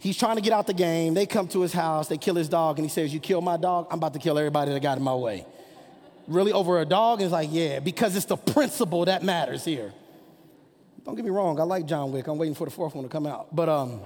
He's 0.00 0.16
trying 0.16 0.36
to 0.36 0.42
get 0.42 0.52
out 0.52 0.66
the 0.66 0.74
game. 0.74 1.14
They 1.14 1.26
come 1.26 1.48
to 1.48 1.60
his 1.60 1.72
house, 1.72 2.08
they 2.08 2.18
kill 2.18 2.36
his 2.36 2.48
dog, 2.48 2.78
and 2.78 2.84
he 2.84 2.90
says, 2.90 3.12
You 3.12 3.20
kill 3.20 3.40
my 3.40 3.56
dog, 3.56 3.88
I'm 3.90 3.98
about 3.98 4.12
to 4.14 4.20
kill 4.20 4.38
everybody 4.38 4.72
that 4.72 4.80
got 4.80 4.96
in 4.96 5.04
my 5.04 5.14
way. 5.14 5.44
Really, 6.28 6.52
over 6.52 6.80
a 6.80 6.84
dog? 6.84 7.20
And 7.20 7.26
it's 7.26 7.32
like, 7.32 7.48
Yeah, 7.50 7.80
because 7.80 8.14
it's 8.14 8.26
the 8.26 8.36
principle 8.36 9.04
that 9.06 9.22
matters 9.22 9.64
here. 9.64 9.92
Don't 11.04 11.16
get 11.16 11.24
me 11.24 11.30
wrong, 11.30 11.58
I 11.58 11.64
like 11.64 11.86
John 11.86 12.12
Wick. 12.12 12.26
I'm 12.28 12.38
waiting 12.38 12.54
for 12.54 12.64
the 12.64 12.70
fourth 12.70 12.94
one 12.94 13.04
to 13.04 13.10
come 13.10 13.26
out. 13.26 13.54
But, 13.54 13.68
um, 13.68 14.00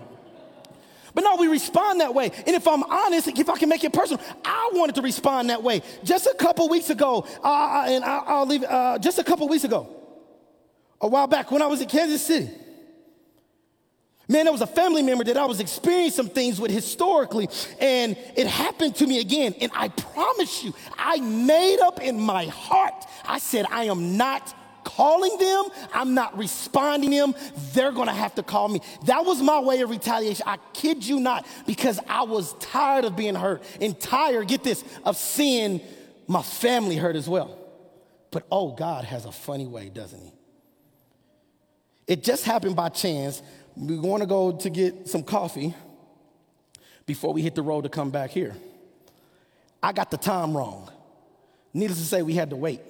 but 1.14 1.24
no, 1.24 1.36
we 1.36 1.48
respond 1.48 2.00
that 2.00 2.14
way. 2.14 2.30
And 2.46 2.56
if 2.56 2.66
I'm 2.66 2.82
honest, 2.84 3.28
if 3.28 3.50
I 3.50 3.58
can 3.58 3.68
make 3.68 3.84
it 3.84 3.92
personal, 3.92 4.24
I 4.44 4.70
wanted 4.72 4.94
to 4.94 5.02
respond 5.02 5.50
that 5.50 5.62
way. 5.62 5.82
Just 6.04 6.26
a 6.26 6.34
couple 6.34 6.68
weeks 6.68 6.88
ago, 6.88 7.26
uh, 7.42 7.84
and 7.86 8.02
I, 8.02 8.38
will 8.38 8.46
leave, 8.46 8.64
uh, 8.64 8.98
just 8.98 9.18
a 9.18 9.24
couple 9.24 9.46
weeks 9.48 9.64
ago, 9.64 9.88
a 11.00 11.08
while 11.08 11.26
back 11.26 11.50
when 11.50 11.60
I 11.60 11.66
was 11.66 11.80
in 11.82 11.88
Kansas 11.88 12.24
City, 12.24 12.50
Man, 14.28 14.44
there 14.44 14.52
was 14.52 14.62
a 14.62 14.66
family 14.66 15.02
member 15.02 15.24
that 15.24 15.36
I 15.36 15.44
was 15.44 15.60
experiencing 15.60 16.24
some 16.24 16.28
things 16.28 16.60
with 16.60 16.70
historically, 16.70 17.48
and 17.80 18.16
it 18.36 18.46
happened 18.46 18.94
to 18.96 19.06
me 19.06 19.20
again. 19.20 19.54
And 19.60 19.70
I 19.74 19.88
promise 19.88 20.62
you, 20.62 20.74
I 20.96 21.20
made 21.20 21.80
up 21.80 22.00
in 22.00 22.18
my 22.20 22.46
heart. 22.46 23.04
I 23.24 23.38
said, 23.38 23.66
I 23.70 23.84
am 23.84 24.16
not 24.16 24.54
calling 24.84 25.36
them, 25.38 25.64
I'm 25.92 26.14
not 26.14 26.36
responding 26.36 27.10
them. 27.10 27.34
They're 27.72 27.92
gonna 27.92 28.12
have 28.12 28.34
to 28.36 28.42
call 28.42 28.68
me. 28.68 28.80
That 29.06 29.24
was 29.24 29.40
my 29.40 29.60
way 29.60 29.80
of 29.80 29.90
retaliation. 29.90 30.44
I 30.46 30.58
kid 30.72 31.06
you 31.06 31.20
not, 31.20 31.46
because 31.66 32.00
I 32.08 32.22
was 32.22 32.54
tired 32.54 33.04
of 33.04 33.16
being 33.16 33.34
hurt 33.34 33.62
and 33.80 33.98
tired, 33.98 34.48
get 34.48 34.64
this, 34.64 34.84
of 35.04 35.16
seeing 35.16 35.80
my 36.26 36.42
family 36.42 36.96
hurt 36.96 37.16
as 37.16 37.28
well. 37.28 37.58
But 38.30 38.46
oh, 38.50 38.72
God 38.72 39.04
has 39.04 39.24
a 39.24 39.32
funny 39.32 39.66
way, 39.66 39.88
doesn't 39.88 40.20
he? 40.20 40.32
It 42.06 42.24
just 42.24 42.44
happened 42.44 42.74
by 42.76 42.88
chance 42.88 43.42
we 43.76 43.98
want 43.98 44.22
to 44.22 44.26
go 44.26 44.52
to 44.52 44.70
get 44.70 45.08
some 45.08 45.22
coffee 45.22 45.74
before 47.06 47.32
we 47.32 47.42
hit 47.42 47.54
the 47.54 47.62
road 47.62 47.82
to 47.82 47.88
come 47.88 48.10
back 48.10 48.30
here. 48.30 48.54
I 49.82 49.92
got 49.92 50.10
the 50.10 50.16
time 50.16 50.56
wrong. 50.56 50.90
Needless 51.74 51.98
to 51.98 52.04
say, 52.04 52.22
we 52.22 52.34
had 52.34 52.50
to 52.50 52.56
wait. 52.56 52.80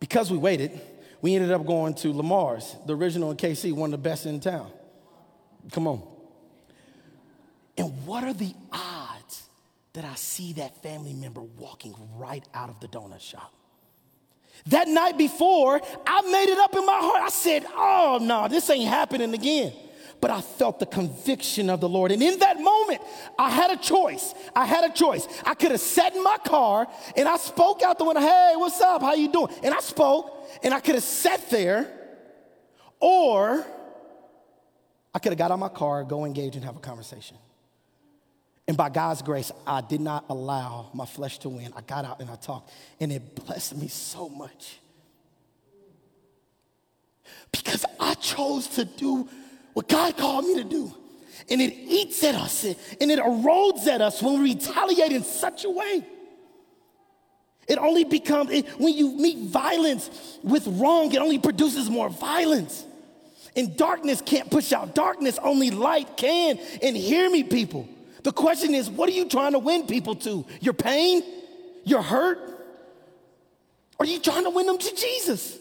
Because 0.00 0.30
we 0.30 0.38
waited, 0.38 0.80
we 1.20 1.34
ended 1.34 1.52
up 1.52 1.66
going 1.66 1.94
to 1.94 2.12
Lamar's, 2.12 2.74
the 2.86 2.96
original 2.96 3.30
in 3.30 3.36
KC, 3.36 3.72
one 3.72 3.92
of 3.92 4.02
the 4.02 4.08
best 4.08 4.26
in 4.26 4.40
town. 4.40 4.70
Come 5.72 5.86
on. 5.86 6.02
And 7.76 8.06
what 8.06 8.24
are 8.24 8.32
the 8.32 8.54
odds 8.72 9.42
that 9.92 10.04
I 10.04 10.14
see 10.14 10.54
that 10.54 10.82
family 10.82 11.12
member 11.12 11.42
walking 11.42 11.94
right 12.16 12.44
out 12.54 12.70
of 12.70 12.80
the 12.80 12.88
donut 12.88 13.20
shop? 13.20 13.52
That 14.66 14.88
night 14.88 15.16
before, 15.16 15.80
I 16.06 16.22
made 16.30 16.52
it 16.52 16.58
up 16.58 16.74
in 16.74 16.84
my 16.84 16.98
heart. 16.98 17.22
I 17.22 17.28
said, 17.30 17.64
Oh, 17.74 18.18
no, 18.20 18.48
this 18.48 18.68
ain't 18.70 18.88
happening 18.88 19.32
again 19.32 19.72
but 20.20 20.30
I 20.30 20.40
felt 20.40 20.78
the 20.78 20.86
conviction 20.86 21.70
of 21.70 21.80
the 21.80 21.88
Lord. 21.88 22.12
And 22.12 22.22
in 22.22 22.38
that 22.40 22.60
moment, 22.60 23.00
I 23.38 23.50
had 23.50 23.70
a 23.70 23.76
choice. 23.76 24.34
I 24.54 24.66
had 24.66 24.84
a 24.84 24.92
choice. 24.92 25.26
I 25.44 25.54
could 25.54 25.70
have 25.70 25.80
sat 25.80 26.14
in 26.14 26.22
my 26.22 26.36
car 26.44 26.86
and 27.16 27.28
I 27.28 27.36
spoke 27.36 27.82
out 27.82 27.98
the 27.98 28.04
window, 28.04 28.20
hey, 28.20 28.52
what's 28.56 28.80
up? 28.80 29.00
How 29.00 29.14
you 29.14 29.32
doing? 29.32 29.48
And 29.62 29.72
I 29.72 29.80
spoke 29.80 30.46
and 30.62 30.74
I 30.74 30.80
could 30.80 30.94
have 30.96 31.04
sat 31.04 31.48
there, 31.50 31.90
or 32.98 33.64
I 35.14 35.18
could 35.18 35.32
have 35.32 35.38
got 35.38 35.50
out 35.50 35.58
my 35.58 35.68
car, 35.68 36.04
go 36.04 36.24
engage 36.24 36.56
and 36.56 36.64
have 36.64 36.76
a 36.76 36.80
conversation. 36.80 37.36
And 38.68 38.76
by 38.76 38.88
God's 38.88 39.22
grace, 39.22 39.50
I 39.66 39.80
did 39.80 40.00
not 40.00 40.26
allow 40.28 40.90
my 40.94 41.06
flesh 41.06 41.38
to 41.38 41.48
win. 41.48 41.72
I 41.74 41.80
got 41.80 42.04
out 42.04 42.20
and 42.20 42.30
I 42.30 42.36
talked, 42.36 42.70
and 43.00 43.10
it 43.10 43.34
blessed 43.34 43.76
me 43.76 43.88
so 43.88 44.28
much. 44.28 44.78
Because 47.50 47.84
I 47.98 48.14
chose 48.14 48.68
to 48.68 48.84
do 48.84 49.28
what 49.72 49.88
God 49.88 50.16
called 50.16 50.46
me 50.46 50.56
to 50.56 50.64
do. 50.64 50.94
And 51.48 51.60
it 51.60 51.72
eats 51.74 52.22
at 52.22 52.34
us 52.34 52.64
and 52.64 53.10
it 53.10 53.18
erodes 53.18 53.86
at 53.86 54.00
us 54.00 54.22
when 54.22 54.42
we 54.42 54.54
retaliate 54.54 55.12
in 55.12 55.24
such 55.24 55.64
a 55.64 55.70
way. 55.70 56.04
It 57.70 57.78
only 57.78 58.02
becomes, 58.02 58.50
it, 58.50 58.66
when 58.80 58.94
you 58.94 59.12
meet 59.12 59.48
violence 59.48 60.38
with 60.42 60.66
wrong, 60.66 61.12
it 61.12 61.18
only 61.18 61.38
produces 61.38 61.88
more 61.88 62.08
violence. 62.08 62.84
And 63.54 63.76
darkness 63.76 64.20
can't 64.20 64.50
push 64.50 64.72
out 64.72 64.94
darkness, 64.94 65.38
only 65.40 65.70
light 65.70 66.16
can. 66.16 66.58
And 66.82 66.96
hear 66.96 67.30
me, 67.30 67.44
people. 67.44 67.88
The 68.24 68.32
question 68.32 68.74
is, 68.74 68.90
what 68.90 69.08
are 69.08 69.12
you 69.12 69.28
trying 69.28 69.52
to 69.52 69.60
win 69.60 69.86
people 69.86 70.16
to? 70.16 70.44
Your 70.60 70.74
pain? 70.74 71.22
Your 71.84 72.02
hurt? 72.02 72.38
Are 74.00 74.06
you 74.06 74.18
trying 74.18 74.44
to 74.44 74.50
win 74.50 74.66
them 74.66 74.78
to 74.78 74.94
Jesus? 74.96 75.59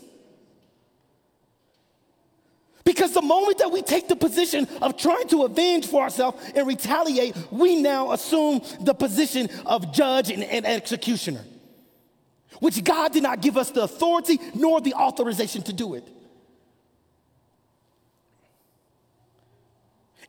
Because 2.89 3.13
the 3.13 3.21
moment 3.21 3.59
that 3.59 3.71
we 3.71 3.83
take 3.83 4.07
the 4.07 4.15
position 4.15 4.67
of 4.81 4.97
trying 4.97 5.27
to 5.27 5.43
avenge 5.43 5.85
for 5.85 6.01
ourselves 6.01 6.43
and 6.55 6.65
retaliate, 6.65 7.35
we 7.51 7.75
now 7.75 8.13
assume 8.13 8.63
the 8.81 8.95
position 8.95 9.47
of 9.67 9.93
judge 9.93 10.31
and, 10.31 10.43
and 10.43 10.65
executioner, 10.65 11.45
which 12.59 12.83
God 12.83 13.13
did 13.13 13.21
not 13.21 13.43
give 13.43 13.57
us 13.57 13.69
the 13.69 13.83
authority 13.83 14.39
nor 14.55 14.81
the 14.81 14.95
authorization 14.95 15.61
to 15.61 15.71
do 15.71 15.93
it. 15.93 16.07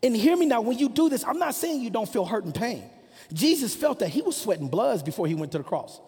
And 0.03 0.15
hear 0.15 0.37
me 0.37 0.45
now, 0.45 0.61
when 0.61 0.77
you 0.77 0.91
do 0.91 1.09
this, 1.09 1.25
I'm 1.25 1.39
not 1.39 1.55
saying 1.55 1.81
you 1.81 1.89
don't 1.89 2.13
feel 2.13 2.27
hurt 2.27 2.45
and 2.45 2.55
pain. 2.55 2.85
Jesus 3.33 3.75
felt 3.75 4.01
that 4.01 4.11
he 4.11 4.21
was 4.21 4.37
sweating 4.37 4.69
bloods 4.69 5.03
before 5.03 5.27
he 5.27 5.35
went 5.35 5.53
to 5.53 5.59
the 5.59 5.65
cross. 5.65 5.99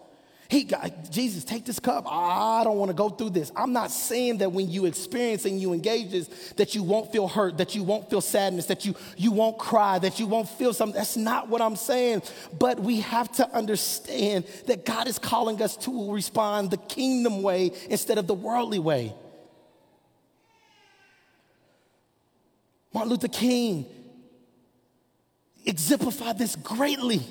He 0.49 0.65
got, 0.65 1.09
Jesus, 1.09 1.43
take 1.43 1.65
this 1.65 1.79
cup. 1.79 2.05
I 2.07 2.63
don't 2.63 2.77
want 2.77 2.89
to 2.89 2.95
go 2.95 3.09
through 3.09 3.31
this. 3.31 3.51
I'm 3.55 3.73
not 3.73 3.91
saying 3.91 4.39
that 4.39 4.51
when 4.51 4.69
you 4.69 4.85
experience 4.85 5.45
and 5.45 5.59
you 5.59 5.73
engage 5.73 6.11
this, 6.11 6.27
that 6.57 6.75
you 6.75 6.83
won't 6.83 7.11
feel 7.11 7.27
hurt, 7.27 7.57
that 7.57 7.75
you 7.75 7.83
won't 7.83 8.09
feel 8.09 8.21
sadness, 8.21 8.67
that 8.67 8.85
you, 8.85 8.93
you 9.17 9.31
won't 9.31 9.57
cry, 9.57 9.99
that 9.99 10.19
you 10.19 10.27
won't 10.27 10.49
feel 10.49 10.73
something. 10.73 10.95
That's 10.95 11.17
not 11.17 11.47
what 11.47 11.61
I'm 11.61 11.75
saying. 11.75 12.23
But 12.59 12.79
we 12.79 12.99
have 13.01 13.31
to 13.33 13.49
understand 13.55 14.45
that 14.67 14.85
God 14.85 15.07
is 15.07 15.17
calling 15.17 15.61
us 15.61 15.75
to 15.77 16.11
respond 16.11 16.71
the 16.71 16.77
kingdom 16.77 17.41
way 17.41 17.71
instead 17.89 18.17
of 18.17 18.27
the 18.27 18.35
worldly 18.35 18.79
way. 18.79 19.13
Martin 22.93 23.09
Luther 23.09 23.27
King 23.27 23.85
exemplified 25.65 26.37
this 26.37 26.55
greatly 26.55 27.21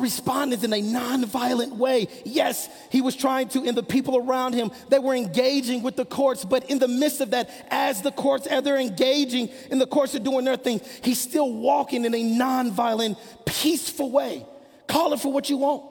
by 0.00 0.42
in 0.42 0.72
a 0.72 0.82
nonviolent 0.82 1.76
way. 1.76 2.08
Yes, 2.24 2.68
he 2.90 3.00
was 3.00 3.14
trying 3.14 3.48
to, 3.48 3.64
and 3.64 3.76
the 3.76 3.82
people 3.82 4.16
around 4.16 4.54
him, 4.54 4.70
they 4.88 4.98
were 4.98 5.14
engaging 5.14 5.82
with 5.82 5.96
the 5.96 6.04
courts, 6.04 6.44
but 6.44 6.68
in 6.70 6.78
the 6.78 6.88
midst 6.88 7.20
of 7.20 7.30
that, 7.30 7.50
as 7.70 8.02
the 8.02 8.12
courts, 8.12 8.46
as 8.46 8.64
they're 8.64 8.78
engaging 8.78 9.48
in 9.70 9.78
the 9.78 9.86
courts 9.86 10.14
of 10.14 10.22
doing 10.22 10.44
their 10.44 10.56
thing, 10.56 10.80
he's 11.02 11.20
still 11.20 11.52
walking 11.52 12.04
in 12.04 12.14
a 12.14 12.22
nonviolent, 12.22 13.18
peaceful 13.44 14.10
way. 14.10 14.46
Call 14.86 15.12
it 15.12 15.20
for 15.20 15.32
what 15.32 15.50
you 15.50 15.58
want. 15.58 15.84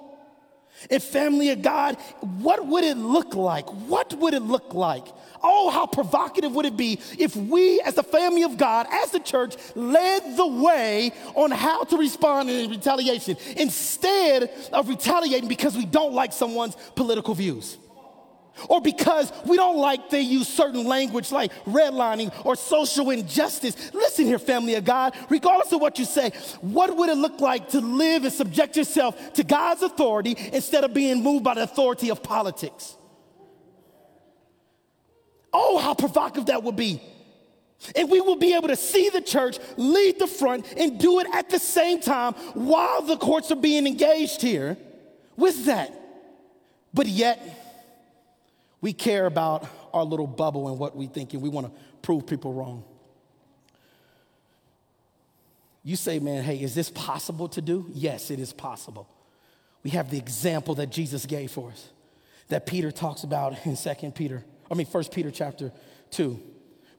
If 0.90 1.04
family 1.04 1.52
of 1.52 1.62
God, 1.62 1.96
what 2.22 2.66
would 2.66 2.84
it 2.84 2.98
look 2.98 3.36
like? 3.36 3.70
What 3.70 4.14
would 4.16 4.34
it 4.34 4.42
look 4.42 4.74
like? 4.74 5.06
Oh, 5.44 5.70
how 5.70 5.86
provocative 5.86 6.54
would 6.54 6.66
it 6.66 6.78
be 6.78 7.00
if 7.18 7.36
we, 7.36 7.82
as 7.82 7.96
the 7.96 8.04
family 8.04 8.44
of 8.44 8.58
God, 8.58 8.88
as 8.92 9.12
the 9.12 9.20
church, 9.20 9.56
led 9.76 10.38
the 10.38 10.48
way 10.48 11.12
on 11.36 11.52
how 11.52 11.84
to 11.86 11.98
respond 11.98 12.50
in 12.50 12.70
retaliation 12.70 13.38
instead 13.58 14.52
of 14.72 14.88
retaliating 14.90 15.50
because 15.50 15.76
we 15.76 15.86
don't 15.86 16.14
like 16.14 16.34
someone's 16.34 16.76
political 16.96 17.34
views? 17.34 17.78
or 18.70 18.82
because 18.82 19.32
we 19.46 19.58
don't 19.58 19.78
like 19.78 20.10
they 20.10 20.22
use 20.22 20.48
certain 20.48 20.86
language 20.86 21.32
like 21.32 21.52
redlining 21.66 22.34
or 22.46 22.56
social 22.56 23.10
injustice. 23.10 23.94
Listen 23.94 24.26
here, 24.26 24.40
family 24.40 24.76
of 24.76 24.86
God, 24.86 25.16
regardless 25.30 25.72
of 25.72 25.82
what 25.82 25.98
you 26.00 26.06
say, 26.06 26.32
what 26.62 26.96
would 26.96 27.10
it 27.10 27.18
look 27.18 27.40
like 27.42 27.70
to 27.70 27.82
live 27.82 28.24
and 28.24 28.34
subject 28.34 28.76
yourself 28.76 29.34
to 29.34 29.44
God's 29.44 29.82
authority 29.82 30.36
instead 30.54 30.84
of 30.84 30.94
being 30.94 31.24
moved 31.24 31.44
by 31.44 31.56
the 31.56 31.64
authority 31.64 32.10
of 32.10 32.22
politics? 32.22 32.96
Oh, 35.54 35.78
how 35.78 35.94
provocative 35.94 36.48
that 36.48 36.64
would 36.64 36.76
be. 36.76 37.02
And 37.96 38.10
we 38.10 38.22
will 38.22 38.36
be 38.36 38.54
able 38.54 38.68
to 38.68 38.76
see 38.76 39.10
the 39.10 39.22
church 39.22 39.58
lead 39.76 40.20
the 40.20 40.28
front 40.28 40.72
and 40.78 41.00
do 41.00 41.20
it 41.20 41.28
at 41.34 41.50
the 41.50 41.60
same 41.60 42.00
time 42.00 42.34
while 42.54 43.02
the 43.02 43.18
courts 43.18 43.52
are 43.52 43.56
being 43.56 43.88
engaged 43.88 44.42
here 44.42 44.78
with 45.36 45.66
that. 45.66 45.92
But 46.94 47.08
yet, 47.08 47.40
we 48.82 48.94
care 48.94 49.26
about 49.26 49.68
our 49.94 50.04
little 50.04 50.28
bubble 50.28 50.68
and 50.70 50.78
what 50.78 50.96
we 50.96 51.08
think, 51.08 51.34
and 51.34 51.42
we 51.42 51.50
want 51.50 51.68
to 51.68 51.82
prove 52.02 52.28
people 52.28 52.54
wrong. 52.54 52.84
You 55.84 55.96
say, 55.96 56.20
man, 56.20 56.44
hey, 56.44 56.62
is 56.62 56.76
this 56.76 56.92
possible 56.92 57.48
to 57.50 57.62
do? 57.62 57.88
Yes, 57.94 58.30
it 58.30 58.40
is 58.40 58.54
possible. 58.54 59.08
We 59.84 59.92
have 59.92 60.12
the 60.12 60.18
example 60.18 60.76
that 60.76 60.92
Jesus 60.92 61.26
gave 61.26 61.52
for 61.52 61.72
us, 61.72 61.90
that 62.50 62.68
Peter 62.68 62.92
talks 62.92 63.24
about 63.24 63.66
in 63.66 63.76
Second 63.76 64.14
Peter, 64.14 64.46
I 64.72 64.74
mean, 64.74 64.88
First 64.88 65.12
Peter 65.12 65.30
chapter 65.30 65.72
2, 66.12 66.40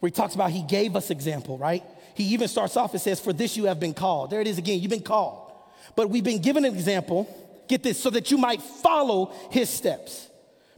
where 0.01 0.09
he 0.09 0.13
talks 0.13 0.35
about 0.35 0.51
he 0.51 0.63
gave 0.63 0.95
us 0.95 1.11
example, 1.11 1.57
right? 1.57 1.83
He 2.15 2.25
even 2.25 2.47
starts 2.49 2.77
off 2.77 2.93
and 2.93 3.01
says, 3.01 3.19
For 3.19 3.33
this 3.33 3.57
you 3.57 3.65
have 3.65 3.81
been 3.81 3.95
called. 3.95 4.31
There 4.31 4.43
it 4.43 4.47
is 4.47 4.59
again, 4.59 4.79
you've 4.79 4.91
been 4.91 5.03
called. 5.03 5.53
But 5.97 6.11
we've 6.11 6.23
been 6.23 6.43
given 6.43 6.67
an 6.67 6.75
example, 6.75 7.29
get 7.69 7.83
this, 7.83 7.99
so 7.99 8.11
that 8.11 8.31
you 8.31 8.37
might 8.37 8.61
follow 8.61 9.33
his 9.51 9.71
steps 9.71 10.29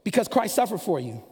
because 0.04 0.28
Christ 0.28 0.54
suffered 0.54 0.80
for 0.80 1.00
you. 1.00 1.22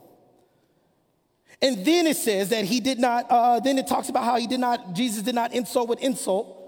And 1.61 1.85
then 1.85 2.09
it 2.09 2.16
says 2.16 2.48
that 2.48 2.64
he 2.64 2.81
did 2.81 2.98
not, 2.98 3.27
uh, 3.31 3.61
then 3.61 3.79
it 3.79 3.87
talks 3.87 4.09
about 4.09 4.25
how 4.25 4.37
he 4.37 4.48
did 4.48 4.59
not, 4.59 4.94
Jesus 4.94 5.22
did 5.22 5.37
not 5.37 5.53
insult 5.53 5.88
with 5.88 6.01
insult, 6.01 6.59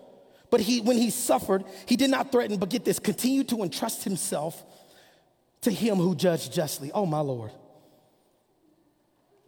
but 0.50 0.60
he, 0.60 0.80
when 0.80 0.98
he 0.98 1.10
suffered, 1.10 1.64
he 1.86 1.96
did 1.96 2.10
not 2.10 2.30
threaten, 2.30 2.58
but 2.58 2.68
get 2.68 2.84
this, 2.84 3.00
continue 3.00 3.42
to 3.44 3.64
entrust 3.64 4.04
himself 4.04 4.62
to 5.62 5.72
him 5.72 5.96
who 5.96 6.14
judged 6.14 6.52
justly. 6.52 6.92
Oh, 6.94 7.06
my 7.06 7.18
Lord. 7.18 7.50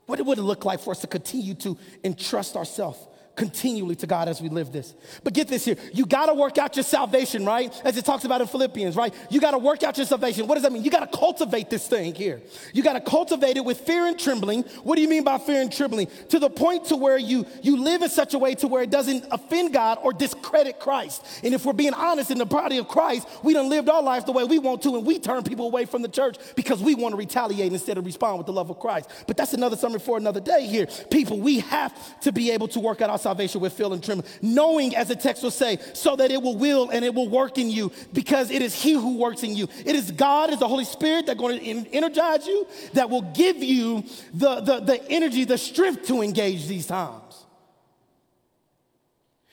What 0.07 0.25
would 0.25 0.39
it 0.39 0.43
look 0.43 0.65
like 0.65 0.81
for 0.81 0.93
us 0.93 1.01
to 1.01 1.07
continue 1.07 1.55
to 1.55 1.77
entrust 2.05 2.57
ourselves 2.57 2.99
continually 3.37 3.95
to 3.97 4.07
God 4.07 4.29
as 4.29 4.41
we 4.41 4.49
live 4.49 4.73
this. 4.73 4.95
But 5.23 5.35
get 5.35 5.47
this 5.47 5.65
here. 5.65 5.77
You 5.93 6.07
got 6.07 6.27
to 6.27 6.35
work 6.35 6.59
out 6.59 6.75
your 6.75 6.83
salvation, 6.83 7.45
right? 7.45 7.73
As 7.85 7.97
it 7.97 8.05
talks 8.05 8.25
about 8.25 8.41
in 8.41 8.47
Philippians, 8.47 8.97
right? 8.97 9.15
You 9.31 9.41
got 9.41 9.53
to 9.53 9.59
work 9.59 9.83
out 9.83 9.97
your 9.97 10.07
salvation. 10.07 10.47
What 10.47 10.55
does 10.55 10.65
that 10.65 10.73
mean? 10.73 10.83
You 10.83 10.91
got 10.91 11.11
to 11.11 11.19
cultivate 11.19 11.71
this 11.71 11.87
thing 11.87 12.15
here. 12.15 12.41
You 12.73 12.83
got 12.83 12.95
to 12.95 13.01
cultivate 13.01 13.57
it 13.57 13.65
with 13.65 13.81
fear 13.81 14.07
and 14.07 14.19
trembling. 14.19 14.63
What 14.83 14.97
do 14.97 15.03
you 15.03 15.09
mean 15.09 15.23
by 15.23 15.39
fear 15.39 15.61
and 15.61 15.71
trembling? 15.71 16.09
To 16.31 16.39
the 16.39 16.51
point 16.51 16.87
to 16.87 16.97
where 16.97 17.19
you 17.19 17.47
you 17.63 17.77
live 17.77 18.03
in 18.03 18.09
such 18.09 18.35
a 18.35 18.39
way 18.39 18.55
to 18.57 18.69
where 18.69 18.83
it 18.83 18.91
doesn't 18.91 19.27
offend 19.31 19.73
God 19.73 19.99
or 20.03 20.13
discredit 20.13 20.81
Christ. 20.81 21.25
And 21.45 21.55
if 21.55 21.65
we're 21.65 21.75
being 21.75 21.95
honest 21.95 22.31
in 22.31 22.39
the 22.39 22.47
body 22.47 22.79
of 22.79 22.89
Christ, 22.89 23.29
we 23.43 23.53
done 23.53 23.69
lived 23.69 23.89
our 23.89 24.03
lives 24.03 24.25
the 24.25 24.33
way 24.33 24.45
we 24.45 24.59
want 24.59 24.83
to 24.83 24.97
and 24.97 25.07
we 25.07 25.19
turn 25.19 25.43
people 25.43 25.67
away 25.67 25.85
from 25.85 26.03
the 26.03 26.09
church 26.09 26.37
because 26.55 26.83
we 26.83 26.95
want 26.95 27.13
to 27.13 27.17
retaliate 27.17 27.73
instead 27.73 27.99
of 27.99 28.07
respond 28.07 28.39
with 28.39 28.47
the 28.47 28.53
love 28.53 28.71
of 28.71 28.79
Christ. 28.79 29.11
But 29.27 29.37
that's 29.37 29.53
another 29.53 29.77
sermon 29.77 30.01
for 30.01 30.17
another 30.17 30.41
day 30.41 30.67
here. 30.67 30.87
People, 31.11 31.39
we 31.39 31.61
have 31.61 32.21
to 32.21 32.33
be 32.33 32.51
able 32.51 32.69
to 32.69 32.81
work 32.81 33.01
out 33.01 33.11
our 33.11 33.19
salvation 33.27 33.61
with 33.61 33.73
fear 33.73 33.93
and 33.93 34.05
trembling, 34.05 34.31
knowing, 34.41 34.95
as 34.95 35.09
the 35.09 35.17
text 35.17 35.43
will 35.43 35.51
say, 35.51 35.81
so 35.95 36.15
that 36.15 36.31
it 36.31 36.41
will 36.41 36.57
will 36.57 36.91
and 36.91 37.05
it 37.05 37.13
will 37.13 37.29
work 37.29 37.59
in 37.59 37.69
you, 37.69 37.91
because 38.13 38.53
it 38.53 38.63
is 38.63 38.73
He 38.73 38.93
who 38.93 39.19
works 39.19 39.43
in 39.43 39.57
you. 39.57 39.69
It 39.85 39.97
is 39.97 40.13
God, 40.13 40.51
is 40.51 40.61
the 40.61 40.69
Holy 40.69 40.85
Spirit 40.85 41.27
that 41.27 41.37
going 41.37 41.59
to 41.59 41.91
energize 41.91 42.47
you, 42.47 42.69
that 42.93 43.11
will 43.11 43.23
give 43.23 43.57
you 43.57 44.05
the, 44.33 44.61
the, 44.61 44.79
the 44.79 45.11
energy, 45.11 45.43
the 45.43 45.59
strength 45.59 46.07
to 46.07 46.23
engage 46.23 46.69
these 46.69 46.87
times. 46.87 47.47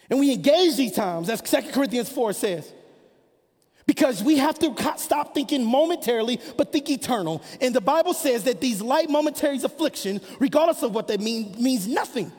And 0.08 0.20
we 0.20 0.32
engage 0.32 0.76
these 0.76 0.92
times, 0.92 1.28
as 1.28 1.42
2 1.42 1.72
Corinthians 1.72 2.10
4 2.10 2.34
says. 2.34 2.72
Because 3.88 4.24
we 4.24 4.38
have 4.38 4.60
to 4.60 4.76
stop 4.98 5.34
thinking 5.34 5.66
momentarily, 5.66 6.40
but 6.58 6.72
think 6.72 6.92
eternal. 6.92 7.42
And 7.60 7.74
the 7.74 7.82
Bible 7.82 8.14
says 8.14 8.44
that 8.44 8.62
these 8.62 8.82
light 8.84 9.10
momentary 9.10 9.58
afflictions, 9.58 10.22
regardless 10.40 10.84
of 10.84 10.94
what 10.94 11.08
they 11.08 11.18
mean, 11.18 11.56
means 11.60 11.88
nothing 11.88 12.32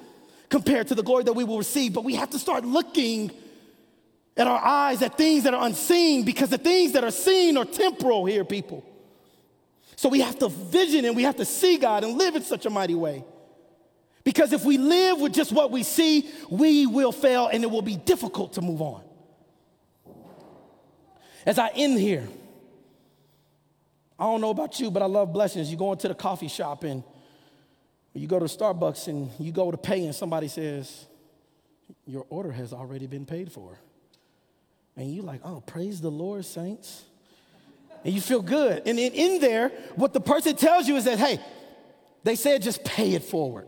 compared 0.54 0.86
to 0.86 0.94
the 0.94 1.02
glory 1.02 1.24
that 1.24 1.32
we 1.32 1.42
will 1.42 1.58
receive. 1.58 1.92
But 1.92 2.04
we 2.04 2.14
have 2.14 2.30
to 2.30 2.38
start 2.38 2.64
looking 2.64 3.32
at 4.36 4.46
our 4.46 4.64
eyes 4.64 5.02
at 5.02 5.18
things 5.18 5.42
that 5.42 5.52
are 5.52 5.66
unseen 5.66 6.24
because 6.24 6.48
the 6.48 6.58
things 6.58 6.92
that 6.92 7.02
are 7.02 7.10
seen 7.10 7.56
are 7.56 7.64
temporal 7.64 8.24
here, 8.24 8.44
people. 8.44 8.84
So 9.96 10.08
we 10.08 10.20
have 10.20 10.38
to 10.38 10.48
vision 10.48 11.06
and 11.06 11.16
we 11.16 11.24
have 11.24 11.34
to 11.38 11.44
see 11.44 11.76
God 11.76 12.04
and 12.04 12.16
live 12.16 12.36
in 12.36 12.42
such 12.42 12.66
a 12.66 12.70
mighty 12.70 12.94
way. 12.94 13.24
Because 14.22 14.52
if 14.52 14.64
we 14.64 14.78
live 14.78 15.20
with 15.20 15.34
just 15.34 15.50
what 15.50 15.72
we 15.72 15.82
see, 15.82 16.30
we 16.48 16.86
will 16.86 17.10
fail 17.10 17.48
and 17.48 17.64
it 17.64 17.66
will 17.68 17.82
be 17.82 17.96
difficult 17.96 18.52
to 18.52 18.62
move 18.62 18.80
on. 18.80 19.02
As 21.44 21.58
I 21.58 21.70
end 21.74 21.98
here, 21.98 22.28
I 24.20 24.22
don't 24.22 24.40
know 24.40 24.50
about 24.50 24.78
you, 24.78 24.92
but 24.92 25.02
I 25.02 25.06
love 25.06 25.32
blessings. 25.32 25.68
You 25.68 25.76
go 25.76 25.90
into 25.90 26.06
the 26.06 26.14
coffee 26.14 26.46
shop 26.46 26.84
and 26.84 27.02
you 28.14 28.28
go 28.28 28.38
to 28.38 28.46
Starbucks 28.46 29.08
and 29.08 29.30
you 29.38 29.52
go 29.52 29.70
to 29.70 29.76
pay, 29.76 30.04
and 30.04 30.14
somebody 30.14 30.48
says, 30.48 31.06
Your 32.06 32.24
order 32.30 32.52
has 32.52 32.72
already 32.72 33.06
been 33.06 33.26
paid 33.26 33.50
for. 33.50 33.78
And 34.96 35.12
you're 35.12 35.24
like, 35.24 35.40
Oh, 35.44 35.62
praise 35.66 36.00
the 36.00 36.10
Lord, 36.10 36.44
saints. 36.44 37.04
And 38.04 38.12
you 38.12 38.20
feel 38.20 38.42
good. 38.42 38.82
And 38.86 38.98
in, 38.98 39.12
in 39.12 39.40
there, 39.40 39.70
what 39.96 40.12
the 40.12 40.20
person 40.20 40.54
tells 40.56 40.86
you 40.86 40.96
is 40.96 41.04
that, 41.04 41.18
hey, 41.18 41.40
they 42.22 42.36
said 42.36 42.62
just 42.62 42.84
pay 42.84 43.14
it 43.14 43.24
forward. 43.24 43.66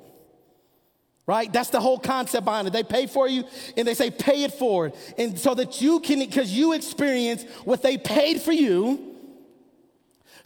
Right? 1.26 1.52
That's 1.52 1.70
the 1.70 1.80
whole 1.80 1.98
concept 1.98 2.44
behind 2.44 2.68
it. 2.68 2.72
They 2.72 2.85
pay 2.85 3.06
for 3.06 3.26
you 3.26 3.44
and 3.76 3.88
they 3.88 3.94
say 3.94 4.11
pay 4.11 4.44
it 4.44 4.52
forward. 4.52 4.94
And 5.18 5.37
so 5.37 5.54
that 5.54 5.80
you 5.80 5.98
can, 6.00 6.20
because 6.20 6.52
you 6.52 6.72
experience 6.72 7.44
what 7.64 7.82
they 7.82 7.98
paid 7.98 8.40
for 8.40 8.52
you, 8.52 9.15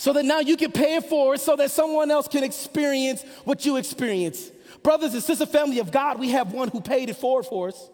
so 0.00 0.14
that 0.14 0.24
now 0.24 0.40
you 0.40 0.56
can 0.56 0.72
pay 0.72 0.94
it 0.96 1.04
forward 1.04 1.38
so 1.40 1.56
that 1.56 1.70
someone 1.70 2.10
else 2.10 2.26
can 2.26 2.42
experience 2.42 3.22
what 3.44 3.66
you 3.66 3.76
experience. 3.76 4.50
Brothers 4.82 5.12
and 5.12 5.22
sisters, 5.22 5.46
family 5.50 5.78
of 5.78 5.92
God, 5.92 6.18
we 6.18 6.30
have 6.30 6.54
one 6.54 6.68
who 6.68 6.80
paid 6.80 7.10
it 7.10 7.16
forward 7.16 7.44
for 7.44 7.68
us. 7.68 7.90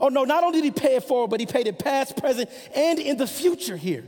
Oh 0.00 0.06
no, 0.06 0.22
not 0.22 0.44
only 0.44 0.60
did 0.60 0.66
he 0.66 0.70
pay 0.70 0.94
it 0.94 1.02
forward, 1.02 1.30
but 1.30 1.40
he 1.40 1.46
paid 1.46 1.66
it 1.66 1.80
past, 1.80 2.16
present, 2.16 2.48
and 2.76 3.00
in 3.00 3.16
the 3.16 3.26
future 3.26 3.76
here. 3.76 4.04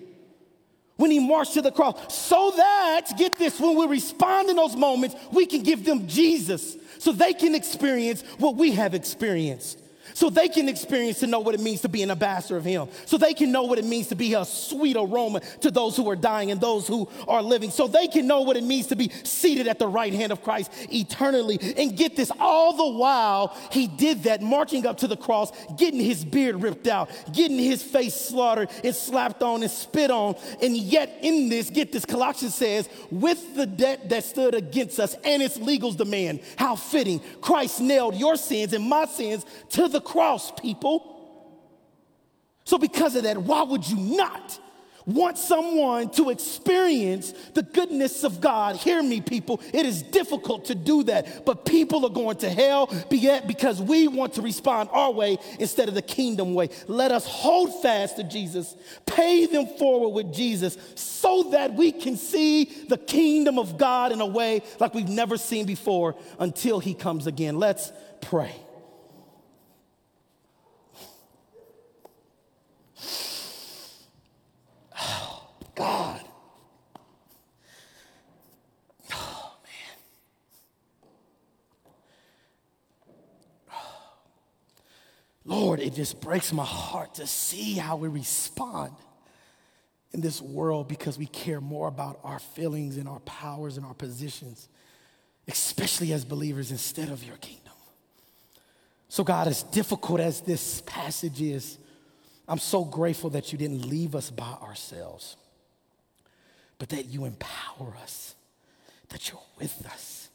when 0.94 1.10
he 1.10 1.18
marched 1.18 1.54
to 1.54 1.60
the 1.60 1.72
cross, 1.72 2.14
so 2.14 2.52
that, 2.56 3.10
get 3.18 3.36
this, 3.36 3.58
when 3.58 3.76
we 3.76 3.86
respond 3.86 4.48
in 4.48 4.54
those 4.54 4.76
moments, 4.76 5.16
we 5.32 5.44
can 5.44 5.64
give 5.64 5.84
them 5.84 6.06
Jesus 6.06 6.76
so 7.00 7.10
they 7.10 7.32
can 7.32 7.56
experience 7.56 8.22
what 8.38 8.54
we 8.54 8.70
have 8.70 8.94
experienced 8.94 9.83
so 10.12 10.30
they 10.30 10.48
can 10.48 10.68
experience 10.68 11.20
to 11.20 11.26
know 11.26 11.40
what 11.40 11.54
it 11.54 11.60
means 11.60 11.80
to 11.82 11.88
be 11.88 12.02
an 12.02 12.10
ambassador 12.10 12.56
of 12.56 12.64
Him, 12.64 12.88
so 13.06 13.16
they 13.16 13.34
can 13.34 13.50
know 13.50 13.64
what 13.64 13.78
it 13.78 13.84
means 13.84 14.08
to 14.08 14.14
be 14.14 14.34
a 14.34 14.44
sweet 14.44 14.96
aroma 14.96 15.40
to 15.60 15.70
those 15.70 15.96
who 15.96 16.08
are 16.10 16.16
dying 16.16 16.50
and 16.50 16.60
those 16.60 16.86
who 16.86 17.08
are 17.26 17.42
living, 17.42 17.70
so 17.70 17.86
they 17.86 18.06
can 18.06 18.26
know 18.26 18.42
what 18.42 18.56
it 18.56 18.64
means 18.64 18.88
to 18.88 18.96
be 18.96 19.10
seated 19.22 19.66
at 19.66 19.78
the 19.78 19.88
right 19.88 20.12
hand 20.12 20.32
of 20.32 20.42
Christ 20.42 20.70
eternally. 20.92 21.58
And 21.76 21.96
get 21.96 22.16
this, 22.16 22.30
all 22.38 22.76
the 22.76 22.98
while 22.98 23.56
He 23.70 23.86
did 23.86 24.24
that, 24.24 24.42
marching 24.42 24.86
up 24.86 24.98
to 24.98 25.06
the 25.06 25.16
cross, 25.16 25.52
getting 25.76 26.00
His 26.00 26.24
beard 26.24 26.62
ripped 26.62 26.86
out, 26.86 27.10
getting 27.32 27.58
His 27.58 27.82
face 27.82 28.14
slaughtered 28.14 28.70
and 28.82 28.94
slapped 28.94 29.42
on 29.42 29.62
and 29.62 29.70
spit 29.70 30.10
on. 30.10 30.34
And 30.60 30.76
yet, 30.76 31.18
in 31.22 31.48
this, 31.48 31.70
get 31.70 31.92
this, 31.92 32.04
Colossians 32.04 32.54
says, 32.54 32.88
with 33.10 33.54
the 33.54 33.66
debt 33.66 34.08
that 34.10 34.24
stood 34.24 34.54
against 34.54 35.00
us 35.00 35.14
and 35.24 35.42
its 35.42 35.56
legal 35.56 35.92
demand, 35.92 36.40
how 36.56 36.76
fitting, 36.76 37.20
Christ 37.40 37.80
nailed 37.80 38.16
your 38.16 38.36
sins 38.36 38.72
and 38.72 38.88
my 38.88 39.06
sins 39.06 39.44
to 39.70 39.88
the 39.94 40.02
cross, 40.02 40.52
people. 40.52 41.10
So, 42.64 42.76
because 42.76 43.16
of 43.16 43.22
that, 43.22 43.38
why 43.38 43.62
would 43.62 43.88
you 43.88 44.16
not 44.16 44.58
want 45.06 45.36
someone 45.36 46.08
to 46.08 46.30
experience 46.30 47.32
the 47.52 47.62
goodness 47.62 48.24
of 48.24 48.40
God? 48.40 48.76
Hear 48.76 49.02
me, 49.02 49.20
people. 49.20 49.60
It 49.72 49.84
is 49.84 50.02
difficult 50.02 50.66
to 50.66 50.74
do 50.74 51.02
that, 51.04 51.44
but 51.44 51.66
people 51.66 52.06
are 52.06 52.10
going 52.10 52.38
to 52.38 52.48
hell 52.48 52.90
because 53.10 53.82
we 53.82 54.08
want 54.08 54.34
to 54.34 54.42
respond 54.42 54.88
our 54.92 55.12
way 55.12 55.38
instead 55.58 55.88
of 55.88 55.94
the 55.94 56.02
kingdom 56.02 56.54
way. 56.54 56.70
Let 56.88 57.12
us 57.12 57.26
hold 57.26 57.82
fast 57.82 58.16
to 58.16 58.24
Jesus, 58.24 58.74
pay 59.04 59.46
them 59.46 59.66
forward 59.78 60.10
with 60.10 60.32
Jesus, 60.32 60.78
so 60.94 61.50
that 61.50 61.74
we 61.74 61.92
can 61.92 62.16
see 62.16 62.64
the 62.88 62.98
kingdom 62.98 63.58
of 63.58 63.76
God 63.76 64.10
in 64.10 64.22
a 64.22 64.26
way 64.26 64.62
like 64.80 64.94
we've 64.94 65.08
never 65.08 65.36
seen 65.36 65.66
before 65.66 66.16
until 66.38 66.80
He 66.80 66.94
comes 66.94 67.26
again. 67.26 67.58
Let's 67.58 67.92
pray. 68.22 68.54
It 85.94 85.96
just 85.96 86.20
breaks 86.20 86.52
my 86.52 86.64
heart 86.64 87.14
to 87.14 87.26
see 87.26 87.74
how 87.74 87.96
we 87.96 88.08
respond 88.08 88.92
in 90.12 90.20
this 90.20 90.42
world 90.42 90.88
because 90.88 91.16
we 91.16 91.26
care 91.26 91.60
more 91.60 91.86
about 91.86 92.18
our 92.24 92.40
feelings 92.40 92.96
and 92.96 93.08
our 93.08 93.20
powers 93.20 93.76
and 93.76 93.86
our 93.86 93.94
positions, 93.94 94.68
especially 95.46 96.12
as 96.12 96.24
believers, 96.24 96.72
instead 96.72 97.10
of 97.10 97.22
your 97.22 97.36
kingdom. 97.36 97.72
So, 99.08 99.22
God, 99.22 99.46
as 99.46 99.62
difficult 99.62 100.18
as 100.18 100.40
this 100.40 100.80
passage 100.80 101.40
is, 101.40 101.78
I'm 102.48 102.58
so 102.58 102.84
grateful 102.84 103.30
that 103.30 103.52
you 103.52 103.58
didn't 103.58 103.88
leave 103.88 104.16
us 104.16 104.30
by 104.30 104.56
ourselves 104.62 105.36
but 106.76 106.88
that 106.88 107.06
you 107.06 107.24
empower 107.24 107.94
us, 108.02 108.34
that 109.10 109.30
you're 109.30 109.40
with 109.60 109.86
us, 109.86 110.28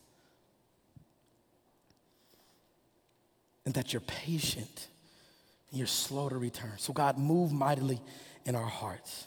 and 3.66 3.74
that 3.74 3.92
you're 3.92 4.00
patient 4.00 4.88
you're 5.72 5.88
slow 5.88 6.30
to 6.30 6.38
return. 6.38 6.74
So, 6.78 6.94
God, 6.94 7.18
move 7.18 7.52
mightily 7.52 8.02
in 8.46 8.56
our 8.56 8.66
hearts. 8.66 9.26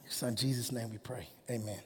In 0.00 0.06
your 0.06 0.12
son 0.12 0.36
Jesus' 0.36 0.72
name 0.72 0.90
we 0.90 0.98
pray. 0.98 1.28
Amen. 1.48 1.78